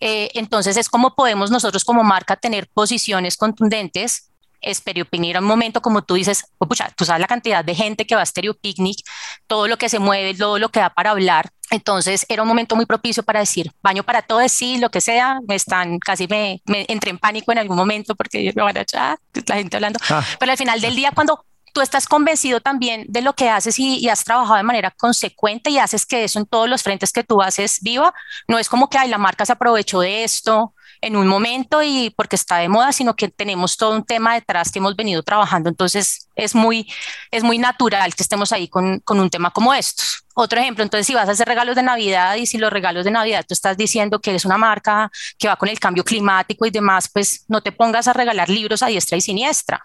Eh, 0.00 0.30
entonces 0.34 0.76
es 0.76 0.88
como 0.88 1.14
podemos 1.14 1.50
nosotros 1.50 1.84
como 1.84 2.04
marca 2.04 2.36
tener 2.36 2.68
posiciones 2.68 3.36
contundentes. 3.36 4.30
Stereo 4.64 5.04
Picnic 5.04 5.30
era 5.30 5.40
un 5.40 5.46
momento, 5.46 5.80
como 5.80 6.02
tú 6.02 6.14
dices, 6.14 6.44
oh, 6.58 6.66
pucha, 6.66 6.90
tú 6.96 7.04
sabes 7.04 7.20
la 7.20 7.26
cantidad 7.26 7.64
de 7.64 7.74
gente 7.74 8.06
que 8.06 8.16
va 8.16 8.22
a 8.22 8.26
Stereo 8.26 8.54
Picnic, 8.54 8.98
todo 9.46 9.68
lo 9.68 9.76
que 9.76 9.88
se 9.88 9.98
mueve, 9.98 10.34
todo 10.34 10.58
lo 10.58 10.70
que 10.70 10.80
da 10.80 10.90
para 10.90 11.10
hablar. 11.10 11.50
Entonces 11.70 12.24
era 12.28 12.42
un 12.42 12.48
momento 12.48 12.76
muy 12.76 12.86
propicio 12.86 13.22
para 13.22 13.40
decir, 13.40 13.70
baño 13.82 14.02
para 14.02 14.22
todo, 14.22 14.46
sí, 14.48 14.78
lo 14.78 14.90
que 14.90 15.00
sea, 15.00 15.40
me 15.48 15.54
están, 15.54 15.98
casi 15.98 16.26
me, 16.28 16.62
me 16.64 16.84
entré 16.88 17.10
en 17.10 17.18
pánico 17.18 17.52
en 17.52 17.58
algún 17.58 17.76
momento 17.76 18.14
porque 18.14 18.52
me 18.54 18.62
van 18.62 18.76
a 18.76 18.80
echar, 18.82 19.18
la 19.46 19.54
gente 19.56 19.76
hablando, 19.76 19.98
ah. 20.10 20.24
pero 20.38 20.52
al 20.52 20.58
final 20.58 20.80
del 20.80 20.94
día 20.94 21.12
cuando 21.12 21.44
tú 21.76 21.82
estás 21.82 22.08
convencido 22.08 22.62
también 22.62 23.04
de 23.06 23.20
lo 23.20 23.34
que 23.34 23.50
haces 23.50 23.78
y, 23.78 24.08
has 24.08 24.24
trabajado 24.24 24.56
de 24.56 24.62
manera 24.62 24.90
consecuente 24.90 25.68
y 25.68 25.76
haces 25.76 26.06
que 26.06 26.24
eso 26.24 26.38
en 26.38 26.46
todos 26.46 26.70
los 26.70 26.82
frentes 26.82 27.12
que 27.12 27.22
tú 27.22 27.42
haces 27.42 27.80
viva. 27.82 28.14
No 28.48 28.58
es 28.58 28.70
como 28.70 28.88
que 28.88 28.96
ay, 28.96 29.10
la 29.10 29.18
marca 29.18 29.44
se 29.44 29.52
aprovechó 29.52 30.00
de 30.00 30.24
esto 30.24 30.72
en 31.02 31.16
un 31.16 31.26
momento 31.26 31.82
y 31.82 32.08
porque 32.16 32.36
está 32.36 32.56
de 32.56 32.70
moda, 32.70 32.92
sino 32.92 33.14
que 33.14 33.28
tenemos 33.28 33.76
todo 33.76 33.94
un 33.94 34.04
tema 34.04 34.32
detrás 34.32 34.72
que 34.72 34.78
hemos 34.78 34.96
venido 34.96 35.22
trabajando. 35.22 35.68
Entonces 35.68 36.30
es 36.34 36.54
muy, 36.54 36.90
es 37.30 37.42
muy 37.42 37.58
natural 37.58 38.14
que 38.14 38.22
estemos 38.22 38.52
ahí 38.52 38.68
con, 38.68 39.00
con 39.00 39.20
un 39.20 39.28
tema 39.28 39.50
como 39.50 39.74
estos. 39.74 40.24
Otro 40.34 40.58
ejemplo, 40.58 40.82
entonces 40.82 41.06
si 41.06 41.12
vas 41.12 41.28
a 41.28 41.32
hacer 41.32 41.46
regalos 41.46 41.76
de 41.76 41.82
Navidad 41.82 42.36
y 42.36 42.46
si 42.46 42.56
los 42.56 42.72
regalos 42.72 43.04
de 43.04 43.10
Navidad 43.10 43.44
tú 43.46 43.52
estás 43.52 43.76
diciendo 43.76 44.18
que 44.18 44.30
eres 44.30 44.46
una 44.46 44.56
marca 44.56 45.10
que 45.38 45.48
va 45.48 45.56
con 45.56 45.68
el 45.68 45.78
cambio 45.78 46.04
climático 46.04 46.64
y 46.64 46.70
demás, 46.70 47.10
pues 47.12 47.44
no 47.48 47.60
te 47.60 47.70
pongas 47.70 48.08
a 48.08 48.14
regalar 48.14 48.48
libros 48.48 48.82
a 48.82 48.86
diestra 48.86 49.18
y 49.18 49.20
siniestra 49.20 49.84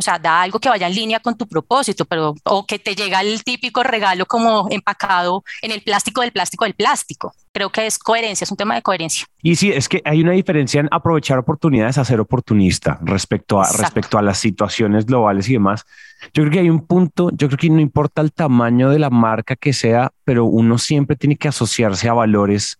o 0.00 0.02
sea, 0.02 0.18
da 0.18 0.40
algo 0.40 0.58
que 0.58 0.70
vaya 0.70 0.86
en 0.86 0.94
línea 0.94 1.20
con 1.20 1.36
tu 1.36 1.46
propósito, 1.46 2.06
pero 2.06 2.34
o 2.44 2.66
que 2.66 2.78
te 2.78 2.94
llega 2.94 3.20
el 3.20 3.44
típico 3.44 3.82
regalo 3.82 4.24
como 4.24 4.66
empacado 4.70 5.44
en 5.60 5.72
el 5.72 5.82
plástico 5.82 6.22
del 6.22 6.32
plástico 6.32 6.64
del 6.64 6.72
plástico. 6.72 7.34
Creo 7.52 7.70
que 7.70 7.86
es 7.86 7.98
coherencia, 7.98 8.44
es 8.44 8.50
un 8.50 8.56
tema 8.56 8.76
de 8.76 8.82
coherencia. 8.82 9.26
Y 9.42 9.56
sí, 9.56 9.70
es 9.70 9.90
que 9.90 10.00
hay 10.06 10.22
una 10.22 10.32
diferencia 10.32 10.80
en 10.80 10.88
aprovechar 10.90 11.38
oportunidades 11.38 11.98
a 11.98 12.04
ser 12.06 12.18
oportunista 12.18 12.98
respecto 13.02 13.60
a, 13.60 13.70
respecto 13.70 14.16
a 14.16 14.22
las 14.22 14.38
situaciones 14.38 15.04
globales 15.04 15.50
y 15.50 15.52
demás. 15.52 15.84
Yo 16.32 16.44
creo 16.44 16.50
que 16.50 16.60
hay 16.60 16.70
un 16.70 16.86
punto, 16.86 17.30
yo 17.34 17.48
creo 17.48 17.58
que 17.58 17.68
no 17.68 17.80
importa 17.80 18.22
el 18.22 18.32
tamaño 18.32 18.88
de 18.88 19.00
la 19.00 19.10
marca 19.10 19.54
que 19.54 19.74
sea, 19.74 20.12
pero 20.24 20.46
uno 20.46 20.78
siempre 20.78 21.16
tiene 21.16 21.36
que 21.36 21.48
asociarse 21.48 22.08
a 22.08 22.14
valores 22.14 22.78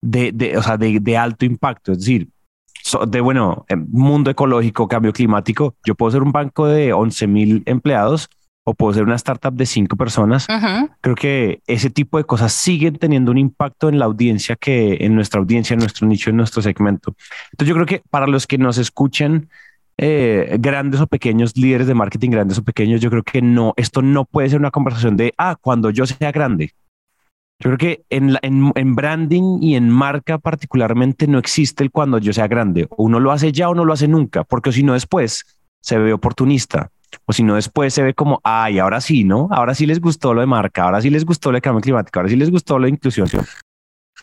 de, 0.00 0.30
de, 0.32 0.56
o 0.56 0.62
sea, 0.62 0.76
de, 0.76 1.00
de 1.00 1.16
alto 1.16 1.44
impacto. 1.44 1.90
Es 1.90 1.98
decir, 1.98 2.28
de, 3.08 3.20
bueno, 3.20 3.64
mundo 3.88 4.30
ecológico, 4.30 4.88
cambio 4.88 5.12
climático, 5.12 5.74
yo 5.84 5.94
puedo 5.94 6.12
ser 6.12 6.22
un 6.22 6.32
banco 6.32 6.66
de 6.66 6.92
11 6.92 7.26
mil 7.26 7.62
empleados 7.66 8.28
o 8.64 8.74
puedo 8.74 8.94
ser 8.94 9.04
una 9.04 9.14
startup 9.16 9.54
de 9.54 9.66
cinco 9.66 9.96
personas. 9.96 10.46
Creo 11.00 11.14
que 11.14 11.60
ese 11.66 11.90
tipo 11.90 12.18
de 12.18 12.24
cosas 12.24 12.52
siguen 12.52 12.96
teniendo 12.96 13.30
un 13.30 13.38
impacto 13.38 13.88
en 13.88 13.98
la 13.98 14.06
audiencia 14.06 14.56
que 14.56 14.98
en 15.00 15.14
nuestra 15.14 15.40
audiencia, 15.40 15.74
en 15.74 15.80
nuestro 15.80 16.06
nicho, 16.06 16.30
en 16.30 16.36
nuestro 16.36 16.62
segmento. 16.62 17.14
Entonces 17.52 17.68
yo 17.68 17.74
creo 17.74 17.86
que 17.86 18.02
para 18.10 18.26
los 18.26 18.46
que 18.46 18.56
nos 18.56 18.78
escuchen, 18.78 19.50
eh, 19.96 20.56
grandes 20.58 21.00
o 21.00 21.06
pequeños 21.06 21.56
líderes 21.56 21.86
de 21.86 21.94
marketing, 21.94 22.30
grandes 22.30 22.58
o 22.58 22.64
pequeños, 22.64 23.00
yo 23.00 23.10
creo 23.10 23.22
que 23.22 23.42
no, 23.42 23.74
esto 23.76 24.02
no 24.02 24.24
puede 24.24 24.48
ser 24.48 24.58
una 24.58 24.70
conversación 24.70 25.16
de, 25.16 25.34
ah, 25.36 25.56
cuando 25.60 25.90
yo 25.90 26.06
sea 26.06 26.32
grande. 26.32 26.72
Yo 27.60 27.70
creo 27.70 27.78
que 27.78 28.04
en, 28.10 28.36
en, 28.42 28.94
branding 28.94 29.58
y 29.62 29.76
en 29.76 29.88
marca 29.88 30.38
particularmente 30.38 31.26
no 31.26 31.38
existe 31.38 31.84
el 31.84 31.90
cuando 31.90 32.18
yo 32.18 32.32
sea 32.32 32.48
grande. 32.48 32.88
Uno 32.96 33.20
lo 33.20 33.30
hace 33.30 33.52
ya 33.52 33.68
o 33.68 33.74
no 33.74 33.84
lo 33.84 33.92
hace 33.92 34.08
nunca, 34.08 34.44
porque 34.44 34.72
si 34.72 34.82
no 34.82 34.94
después 34.94 35.44
se 35.80 35.98
ve 35.98 36.12
oportunista. 36.12 36.90
O 37.26 37.32
si 37.32 37.44
no 37.44 37.54
después 37.54 37.94
se 37.94 38.02
ve 38.02 38.12
como, 38.12 38.40
ay, 38.42 38.80
ahora 38.80 39.00
sí, 39.00 39.22
¿no? 39.22 39.48
Ahora 39.52 39.74
sí 39.74 39.86
les 39.86 40.00
gustó 40.00 40.34
lo 40.34 40.40
de 40.40 40.48
marca, 40.48 40.82
ahora 40.82 41.00
sí 41.00 41.10
les 41.10 41.24
gustó 41.24 41.52
lo 41.52 41.56
de 41.56 41.62
cambio 41.62 41.80
climático, 41.80 42.18
ahora 42.18 42.28
sí 42.28 42.34
les 42.34 42.50
gustó 42.50 42.76
lo 42.76 42.86
de 42.86 42.90
inclusión, 42.90 43.28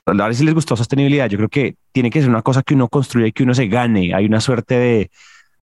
ahora 0.06 0.34
sí 0.34 0.44
les 0.44 0.54
gustó 0.54 0.76
sostenibilidad. 0.76 1.30
Yo 1.30 1.38
creo 1.38 1.50
que 1.50 1.76
tiene 1.94 2.10
que 2.10 2.20
ser 2.20 2.30
una 2.30 2.42
cosa 2.42 2.64
que 2.64 2.74
uno 2.74 2.90
construye 2.90 3.28
y 3.28 3.32
que 3.32 3.44
uno 3.44 3.54
se 3.54 3.68
gane. 3.68 4.14
Hay 4.14 4.26
una 4.26 4.42
suerte 4.42 4.76
de, 4.76 5.12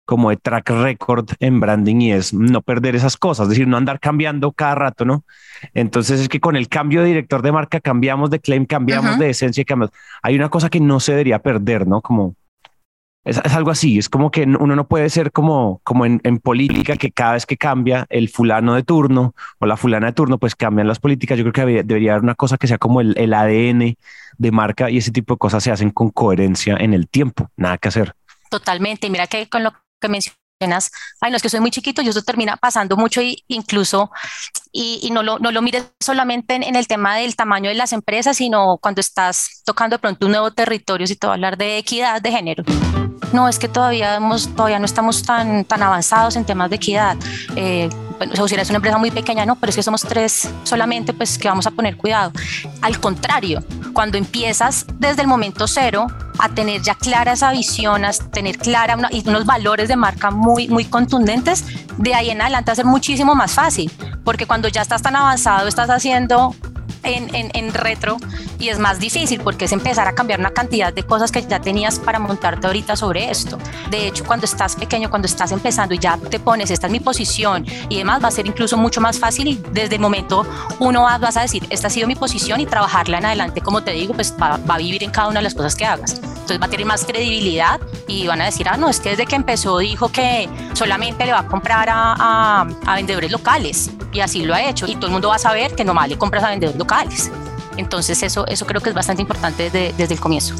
como 0.08 0.30
de 0.30 0.38
track 0.38 0.70
record 0.70 1.28
en 1.38 1.60
branding 1.60 2.00
y 2.00 2.12
es 2.12 2.32
no 2.32 2.62
perder 2.62 2.96
esas 2.96 3.18
cosas, 3.18 3.44
es 3.44 3.50
decir, 3.50 3.68
no 3.68 3.76
andar 3.76 4.00
cambiando 4.00 4.52
cada 4.52 4.74
rato, 4.74 5.04
¿no? 5.04 5.22
Entonces 5.74 6.18
es 6.18 6.30
que 6.30 6.40
con 6.40 6.56
el 6.56 6.68
cambio 6.68 7.02
de 7.02 7.08
director 7.08 7.42
de 7.42 7.52
marca 7.52 7.78
cambiamos 7.78 8.30
de 8.30 8.40
claim, 8.40 8.64
cambiamos 8.64 9.18
de 9.18 9.28
esencia, 9.28 9.66
cambiamos. 9.66 9.94
Hay 10.22 10.34
una 10.34 10.48
cosa 10.48 10.70
que 10.70 10.80
no 10.80 10.98
se 10.98 11.12
debería 11.12 11.40
perder, 11.40 11.86
¿no? 11.86 12.00
Como 12.00 12.34
es, 13.22 13.36
algo 13.54 13.70
así, 13.70 13.98
es 13.98 14.08
como 14.08 14.30
que 14.30 14.44
uno 14.44 14.74
no 14.74 14.88
puede 14.88 15.10
ser 15.10 15.30
como, 15.30 15.82
como 15.84 16.06
en, 16.06 16.20
política, 16.38 16.96
que 16.96 17.12
cada 17.12 17.34
vez 17.34 17.44
que 17.44 17.58
cambia 17.58 18.06
el 18.08 18.30
fulano 18.30 18.76
de 18.76 18.84
turno 18.84 19.34
o 19.58 19.66
la 19.66 19.76
fulana 19.76 20.06
de 20.06 20.12
turno, 20.14 20.38
pues 20.38 20.56
cambian 20.56 20.88
las 20.88 21.00
políticas. 21.00 21.36
Yo 21.36 21.44
creo 21.44 21.52
que 21.52 21.82
debería, 21.84 22.12
haber 22.12 22.22
una 22.22 22.34
cosa 22.34 22.56
que 22.56 22.66
sea 22.66 22.78
como 22.78 23.02
el, 23.02 23.12
el 23.18 23.34
ADN 23.34 23.94
de 24.38 24.52
marca 24.52 24.88
y 24.88 24.96
ese 24.96 25.12
tipo 25.12 25.34
de 25.34 25.38
cosas 25.38 25.62
se 25.62 25.70
hacen 25.70 25.90
con 25.90 26.08
coherencia 26.08 26.78
en 26.80 26.94
el 26.94 27.08
tiempo, 27.08 27.50
nada 27.58 27.76
que 27.76 27.88
hacer. 27.88 28.14
Totalmente. 28.48 29.10
Mira 29.10 29.26
que 29.26 29.46
con 29.50 29.64
lo 29.64 29.74
que 30.00 30.08
mencionas, 30.08 30.90
ay, 31.20 31.30
no 31.30 31.36
es 31.36 31.42
que 31.42 31.48
soy 31.48 31.60
muy 31.60 31.70
chiquito 31.70 32.02
y 32.02 32.08
eso 32.08 32.22
termina 32.22 32.56
pasando 32.56 32.96
mucho 32.96 33.22
y 33.22 33.44
incluso, 33.48 34.10
y, 34.72 35.08
no, 35.12 35.22
lo, 35.22 35.38
no 35.38 35.50
lo 35.52 35.62
mires 35.62 35.84
solamente 36.00 36.54
en, 36.54 36.76
el 36.76 36.86
tema 36.86 37.16
del 37.16 37.36
tamaño 37.36 37.68
de 37.68 37.76
las 37.76 37.92
empresas, 37.92 38.36
sino 38.36 38.78
cuando 38.78 39.00
estás 39.00 39.62
tocando 39.64 39.94
de 39.94 40.00
pronto 40.00 40.26
un 40.26 40.32
nuevo 40.32 40.50
territorio, 40.52 41.06
si 41.06 41.16
te 41.16 41.26
voy 41.26 41.32
a 41.32 41.34
hablar 41.34 41.56
de 41.56 41.78
equidad 41.78 42.20
de 42.20 42.30
género. 42.30 42.64
No, 43.32 43.48
es 43.48 43.58
que 43.58 43.68
todavía, 43.68 44.16
hemos, 44.16 44.54
todavía 44.54 44.78
no 44.78 44.86
estamos 44.86 45.22
tan, 45.22 45.64
tan 45.64 45.82
avanzados 45.82 46.36
en 46.36 46.44
temas 46.44 46.70
de 46.70 46.76
equidad. 46.76 47.16
Eh, 47.56 47.88
bueno, 48.18 48.48
si 48.48 48.54
eres 48.54 48.68
una 48.68 48.76
empresa 48.76 48.98
muy 48.98 49.10
pequeña, 49.10 49.46
no, 49.46 49.56
pero 49.56 49.70
es 49.70 49.76
que 49.76 49.82
somos 49.82 50.02
tres 50.02 50.50
solamente, 50.64 51.12
pues 51.12 51.38
que 51.38 51.48
vamos 51.48 51.66
a 51.66 51.70
poner 51.70 51.96
cuidado. 51.96 52.32
Al 52.82 53.00
contrario, 53.00 53.62
cuando 53.92 54.18
empiezas 54.18 54.86
desde 54.98 55.22
el 55.22 55.28
momento 55.28 55.66
cero 55.66 56.06
a 56.38 56.48
tener 56.48 56.82
ya 56.82 56.94
clara 56.94 57.32
esa 57.32 57.50
a 57.50 58.12
tener 58.30 58.58
clara 58.58 58.96
y 59.10 59.28
unos 59.28 59.46
valores 59.46 59.88
de 59.88 59.96
marca 59.96 60.30
muy, 60.30 60.68
muy 60.68 60.84
contundentes, 60.84 61.64
de 61.96 62.14
ahí 62.14 62.30
en 62.30 62.40
adelante 62.40 62.70
va 62.70 62.72
a 62.74 62.76
ser 62.76 62.84
muchísimo 62.84 63.34
más 63.34 63.52
fácil, 63.52 63.90
porque 64.24 64.46
cuando 64.46 64.68
ya 64.68 64.82
estás 64.82 65.02
tan 65.02 65.16
avanzado, 65.16 65.66
estás 65.66 65.90
haciendo 65.90 66.54
en, 67.02 67.34
en, 67.34 67.50
retro 67.72 68.16
y 68.58 68.68
es 68.68 68.78
más 68.78 68.98
difícil 68.98 69.40
porque 69.40 69.66
es 69.66 69.72
empezar 69.72 70.08
a 70.08 70.14
cambiar 70.14 70.40
una 70.40 70.50
cantidad 70.50 70.92
de 70.92 71.02
cosas 71.02 71.30
que 71.30 71.42
ya 71.42 71.60
tenías 71.60 71.98
para 71.98 72.18
montarte 72.18 72.66
ahorita 72.66 72.96
sobre 72.96 73.30
esto. 73.30 73.58
De 73.90 74.06
hecho, 74.06 74.24
cuando 74.24 74.46
estás 74.46 74.76
pequeño, 74.76 75.10
cuando 75.10 75.26
estás 75.26 75.52
empezando 75.52 75.94
y 75.94 75.98
ya 75.98 76.16
te 76.16 76.40
pones, 76.40 76.70
esta 76.70 76.86
es 76.86 76.92
mi 76.92 77.00
posición 77.00 77.64
y 77.88 77.98
demás, 77.98 78.22
va 78.22 78.28
a 78.28 78.32
ser 78.32 78.46
incluso 78.46 78.76
mucho 78.76 79.00
más 79.00 79.18
fácil 79.18 79.48
y 79.48 79.62
desde 79.72 79.96
el 79.96 80.00
momento 80.00 80.46
uno 80.78 81.02
vas 81.02 81.36
a 81.36 81.42
decir, 81.42 81.66
esta 81.70 81.88
ha 81.88 81.90
sido 81.90 82.06
mi 82.06 82.14
posición 82.14 82.60
y 82.60 82.66
trabajarla 82.66 83.18
en 83.18 83.26
adelante, 83.26 83.60
como 83.60 83.82
te 83.82 83.92
digo, 83.92 84.14
pues 84.14 84.34
va, 84.40 84.58
va 84.58 84.74
a 84.74 84.78
vivir 84.78 85.02
en 85.04 85.10
cada 85.10 85.28
una 85.28 85.40
de 85.40 85.44
las 85.44 85.54
cosas 85.54 85.74
que 85.74 85.84
hagas. 85.84 86.14
Entonces 86.14 86.60
va 86.60 86.66
a 86.66 86.70
tener 86.70 86.86
más 86.86 87.04
credibilidad 87.04 87.80
y 88.06 88.26
van 88.26 88.40
a 88.40 88.46
decir, 88.46 88.68
ah, 88.68 88.76
no, 88.76 88.88
es 88.88 89.00
que 89.00 89.10
desde 89.10 89.26
que 89.26 89.36
empezó 89.36 89.78
dijo 89.78 90.10
que 90.10 90.48
solamente 90.72 91.26
le 91.26 91.32
va 91.32 91.40
a 91.40 91.46
comprar 91.46 91.88
a, 91.90 92.66
a 92.86 92.94
vendedores 92.94 93.30
locales 93.30 93.90
y 94.12 94.20
así 94.20 94.44
lo 94.44 94.54
ha 94.54 94.62
hecho 94.62 94.86
y 94.86 94.94
todo 94.94 95.06
el 95.06 95.12
mundo 95.12 95.28
va 95.28 95.36
a 95.36 95.38
saber 95.38 95.74
que 95.74 95.84
nomás 95.84 96.08
le 96.08 96.16
compras 96.16 96.44
a 96.44 96.50
vendedores 96.50 96.78
locales. 96.78 97.30
Entonces 97.78 98.22
eso, 98.22 98.46
eso 98.48 98.66
creo 98.66 98.82
que 98.82 98.90
es 98.90 98.94
bastante 98.94 99.22
importante 99.22 99.62
desde, 99.64 99.94
desde 99.96 100.14
el 100.14 100.20
comienzo. 100.20 100.54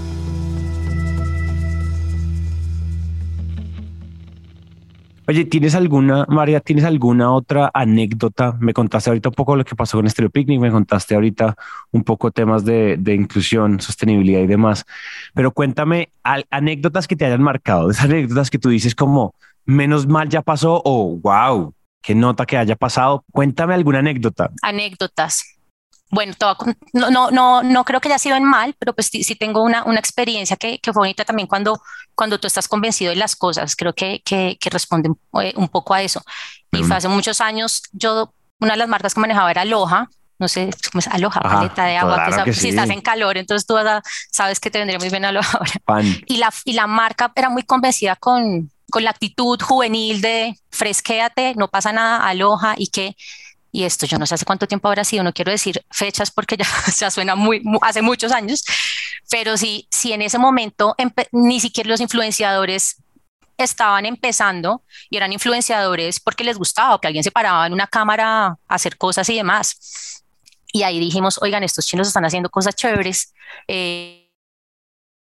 Oye, 5.26 5.44
¿tienes 5.44 5.74
alguna, 5.74 6.24
María, 6.26 6.60
tienes 6.60 6.84
alguna 6.86 7.32
otra 7.32 7.70
anécdota? 7.74 8.56
Me 8.60 8.72
contaste 8.72 9.10
ahorita 9.10 9.28
un 9.28 9.34
poco 9.34 9.56
lo 9.56 9.64
que 9.64 9.76
pasó 9.76 9.98
con 9.98 10.06
Estéreo 10.06 10.30
Picnic, 10.30 10.58
me 10.58 10.70
contaste 10.70 11.14
ahorita 11.14 11.54
un 11.90 12.02
poco 12.02 12.30
temas 12.30 12.64
de, 12.64 12.96
de 12.98 13.14
inclusión, 13.14 13.78
sostenibilidad 13.78 14.40
y 14.40 14.46
demás, 14.46 14.86
pero 15.34 15.52
cuéntame 15.52 16.12
anécdotas 16.22 17.06
que 17.06 17.14
te 17.14 17.26
hayan 17.26 17.42
marcado, 17.42 17.90
esas 17.90 18.06
anécdotas 18.06 18.48
que 18.48 18.58
tú 18.58 18.70
dices 18.70 18.94
como, 18.94 19.34
menos 19.66 20.06
mal 20.06 20.30
ya 20.30 20.40
pasó 20.40 20.80
o 20.82 21.18
wow, 21.18 21.74
qué 22.00 22.14
nota 22.14 22.46
que 22.46 22.56
haya 22.56 22.76
pasado. 22.76 23.22
Cuéntame 23.30 23.74
alguna 23.74 23.98
anécdota. 23.98 24.50
Anécdotas 24.62 25.57
bueno, 26.10 26.34
no, 26.92 27.10
no, 27.10 27.30
no, 27.30 27.62
no 27.62 27.84
creo 27.84 28.00
que 28.00 28.08
haya 28.08 28.18
sido 28.18 28.36
en 28.36 28.44
mal, 28.44 28.74
pero 28.78 28.94
pues 28.94 29.08
sí, 29.08 29.34
tengo 29.34 29.62
una, 29.62 29.84
una 29.84 29.98
experiencia 29.98 30.56
que, 30.56 30.78
que, 30.78 30.92
fue 30.92 31.02
bonita 31.02 31.24
también 31.24 31.46
cuando, 31.46 31.82
cuando 32.14 32.40
tú 32.40 32.46
estás 32.46 32.66
convencido 32.66 33.10
de 33.10 33.16
las 33.16 33.36
cosas. 33.36 33.76
Creo 33.76 33.92
que, 33.94 34.22
que, 34.24 34.56
que 34.58 34.70
responde 34.70 35.10
eh, 35.42 35.52
un 35.56 35.68
poco 35.68 35.94
a 35.94 36.02
eso. 36.02 36.22
Y 36.72 36.82
fue 36.84 36.96
hace 36.96 37.08
muchos 37.08 37.40
años, 37.40 37.82
yo, 37.92 38.32
una 38.58 38.72
de 38.72 38.78
las 38.78 38.88
marcas 38.88 39.14
que 39.14 39.20
manejaba 39.20 39.50
era 39.50 39.62
Aloha, 39.62 40.08
no 40.38 40.48
sé 40.48 40.70
cómo 40.90 41.00
es 41.00 41.08
Aloha, 41.08 41.40
paleta 41.40 41.84
de 41.84 41.96
agua, 41.96 42.44
que, 42.44 42.52
si 42.54 42.68
estás 42.68 42.90
en 42.90 43.00
calor, 43.00 43.36
entonces 43.36 43.66
tú 43.66 43.74
sabes 44.30 44.60
que 44.60 44.70
te 44.70 44.78
vendría 44.78 44.98
muy 44.98 45.10
bien 45.10 45.24
Aloha 45.24 45.46
ahora. 45.86 46.04
Y 46.26 46.38
la, 46.38 46.52
y 46.64 46.72
la 46.72 46.86
marca 46.86 47.32
era 47.34 47.50
muy 47.50 47.64
convencida 47.64 48.16
con, 48.16 48.70
con 48.90 49.04
la 49.04 49.10
actitud 49.10 49.60
juvenil 49.60 50.20
de 50.20 50.58
fresquéate, 50.70 51.54
no 51.56 51.68
pasa 51.68 51.92
nada, 51.92 52.26
Aloha 52.26 52.74
y 52.78 52.86
que 52.86 53.16
y 53.78 53.84
esto 53.84 54.06
yo 54.06 54.18
no 54.18 54.26
sé 54.26 54.34
hace 54.34 54.44
cuánto 54.44 54.66
tiempo 54.66 54.88
habrá 54.88 55.04
sido, 55.04 55.22
no 55.22 55.32
quiero 55.32 55.52
decir 55.52 55.84
fechas 55.88 56.32
porque 56.32 56.56
ya, 56.56 56.66
ya 56.98 57.12
suena 57.12 57.36
muy, 57.36 57.62
hace 57.80 58.02
muchos 58.02 58.32
años, 58.32 58.64
pero 59.30 59.56
sí, 59.56 59.86
si 59.88 60.12
en 60.12 60.20
ese 60.20 60.36
momento 60.36 60.96
ni 61.30 61.60
siquiera 61.60 61.88
los 61.88 62.00
influenciadores 62.00 62.96
estaban 63.56 64.04
empezando 64.04 64.82
y 65.08 65.16
eran 65.16 65.32
influenciadores 65.32 66.18
porque 66.18 66.42
les 66.42 66.58
gustaba, 66.58 67.00
que 67.00 67.06
alguien 67.06 67.22
se 67.22 67.30
paraba 67.30 67.68
en 67.68 67.72
una 67.72 67.86
cámara 67.86 68.46
a 68.46 68.58
hacer 68.66 68.98
cosas 68.98 69.28
y 69.28 69.36
demás. 69.36 70.24
Y 70.72 70.82
ahí 70.82 70.98
dijimos, 70.98 71.38
oigan, 71.40 71.62
estos 71.62 71.86
chinos 71.86 72.08
están 72.08 72.24
haciendo 72.24 72.50
cosas 72.50 72.74
chéveres. 72.74 73.32
Eh, 73.68 74.28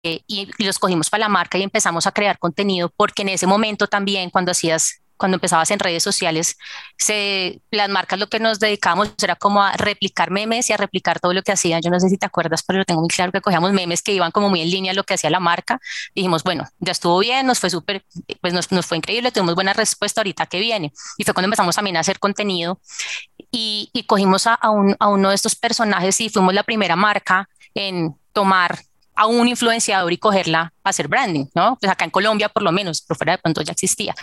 eh, 0.04 0.22
y, 0.28 0.50
los 0.64 0.80
cogimos 0.80 1.10
para 1.10 1.26
la 1.26 1.30
marca 1.30 1.58
y 1.58 1.64
empezamos 1.64 2.08
a 2.08 2.14
crear 2.14 2.40
contenido 2.40 2.90
porque 2.96 3.24
en 3.24 3.30
ese 3.30 3.48
momento 3.48 3.88
también 3.88 4.30
cuando 4.30 4.52
hacías 4.52 5.02
cuando 5.20 5.36
empezabas 5.36 5.70
en 5.70 5.80
redes 5.80 6.02
sociales, 6.02 6.58
se, 6.98 7.62
las 7.72 7.90
marcas 7.90 8.18
lo 8.18 8.28
que 8.28 8.40
nos 8.40 8.60
dedicamos 8.60 9.14
era 9.22 9.36
como 9.36 9.62
a 9.62 9.74
replicar 9.74 10.32
memes 10.32 10.70
y 10.70 10.74
a 10.74 10.78
replicar 10.78 11.20
todo 11.20 11.34
lo 11.34 11.44
que 11.44 11.52
hacían. 11.52 11.82
Yo 11.82 11.92
no 11.92 12.00
sé 12.00 12.08
si 12.08 12.18
te 12.18 12.26
acuerdas, 12.26 12.64
pero 12.64 12.80
lo 12.80 12.86
tengo 12.86 13.02
muy 13.02 13.10
claro 13.10 13.34
que 13.34 13.42
cogíamos 13.42 13.74
memes 13.74 14.02
que 14.02 14.14
iban 14.14 14.32
como 14.32 14.50
muy 14.50 14.62
en 14.62 14.72
línea 14.72 14.94
a 14.94 14.96
lo 14.96 15.04
que 15.04 15.16
hacía 15.16 15.30
la 15.30 15.42
marca. 15.42 15.80
dijimos, 16.16 16.44
bueno, 16.44 16.64
ya 16.80 16.94
estuvo 16.94 17.20
bien, 17.20 17.46
nos 17.46 17.60
fue 17.60 17.70
súper, 17.70 18.06
pues 18.40 18.54
nos, 18.54 18.72
nos, 18.72 18.86
fue 18.86 18.98
increíble, 18.98 19.32
tuvimos 19.32 19.56
buena 19.56 19.74
respuesta 19.74 20.22
ahorita 20.22 20.46
que 20.46 20.60
viene. 20.60 20.94
Y 21.18 21.26
fue 21.26 21.34
cuando 21.34 21.48
empezamos 21.48 21.76
también 21.76 21.98
a 21.98 22.00
hacer 22.00 22.18
contenido 22.18 22.80
y, 23.52 23.90
y 23.92 24.04
cogimos 24.04 24.48
a, 24.48 24.54
a, 24.54 24.70
un, 24.70 24.96
a 25.00 25.10
uno 25.10 25.30
de 25.30 25.36
estos 25.36 25.56
personajes 25.56 26.22
y 26.22 26.30
fuimos 26.30 26.54
la 26.54 26.64
primera 26.64 26.96
marca 26.96 27.50
en 27.74 28.16
tomar 28.32 28.80
a 29.20 29.26
un 29.26 29.50
influenciador 29.50 30.14
y 30.14 30.18
cogerla 30.18 30.72
a 30.82 30.90
hacer 30.90 31.10
branding, 31.10 31.48
¿no? 31.54 31.78
Pues 31.82 31.92
acá 31.92 32.06
en 32.06 32.12
Colombia 32.12 32.48
por 32.48 32.64
lo 32.64 32.72
menos, 32.72 33.02
pero 33.02 33.18
fuera 33.18 33.34
de 33.34 33.38
pronto 33.40 33.62
ya 33.62 33.74
existía. 33.74 34.16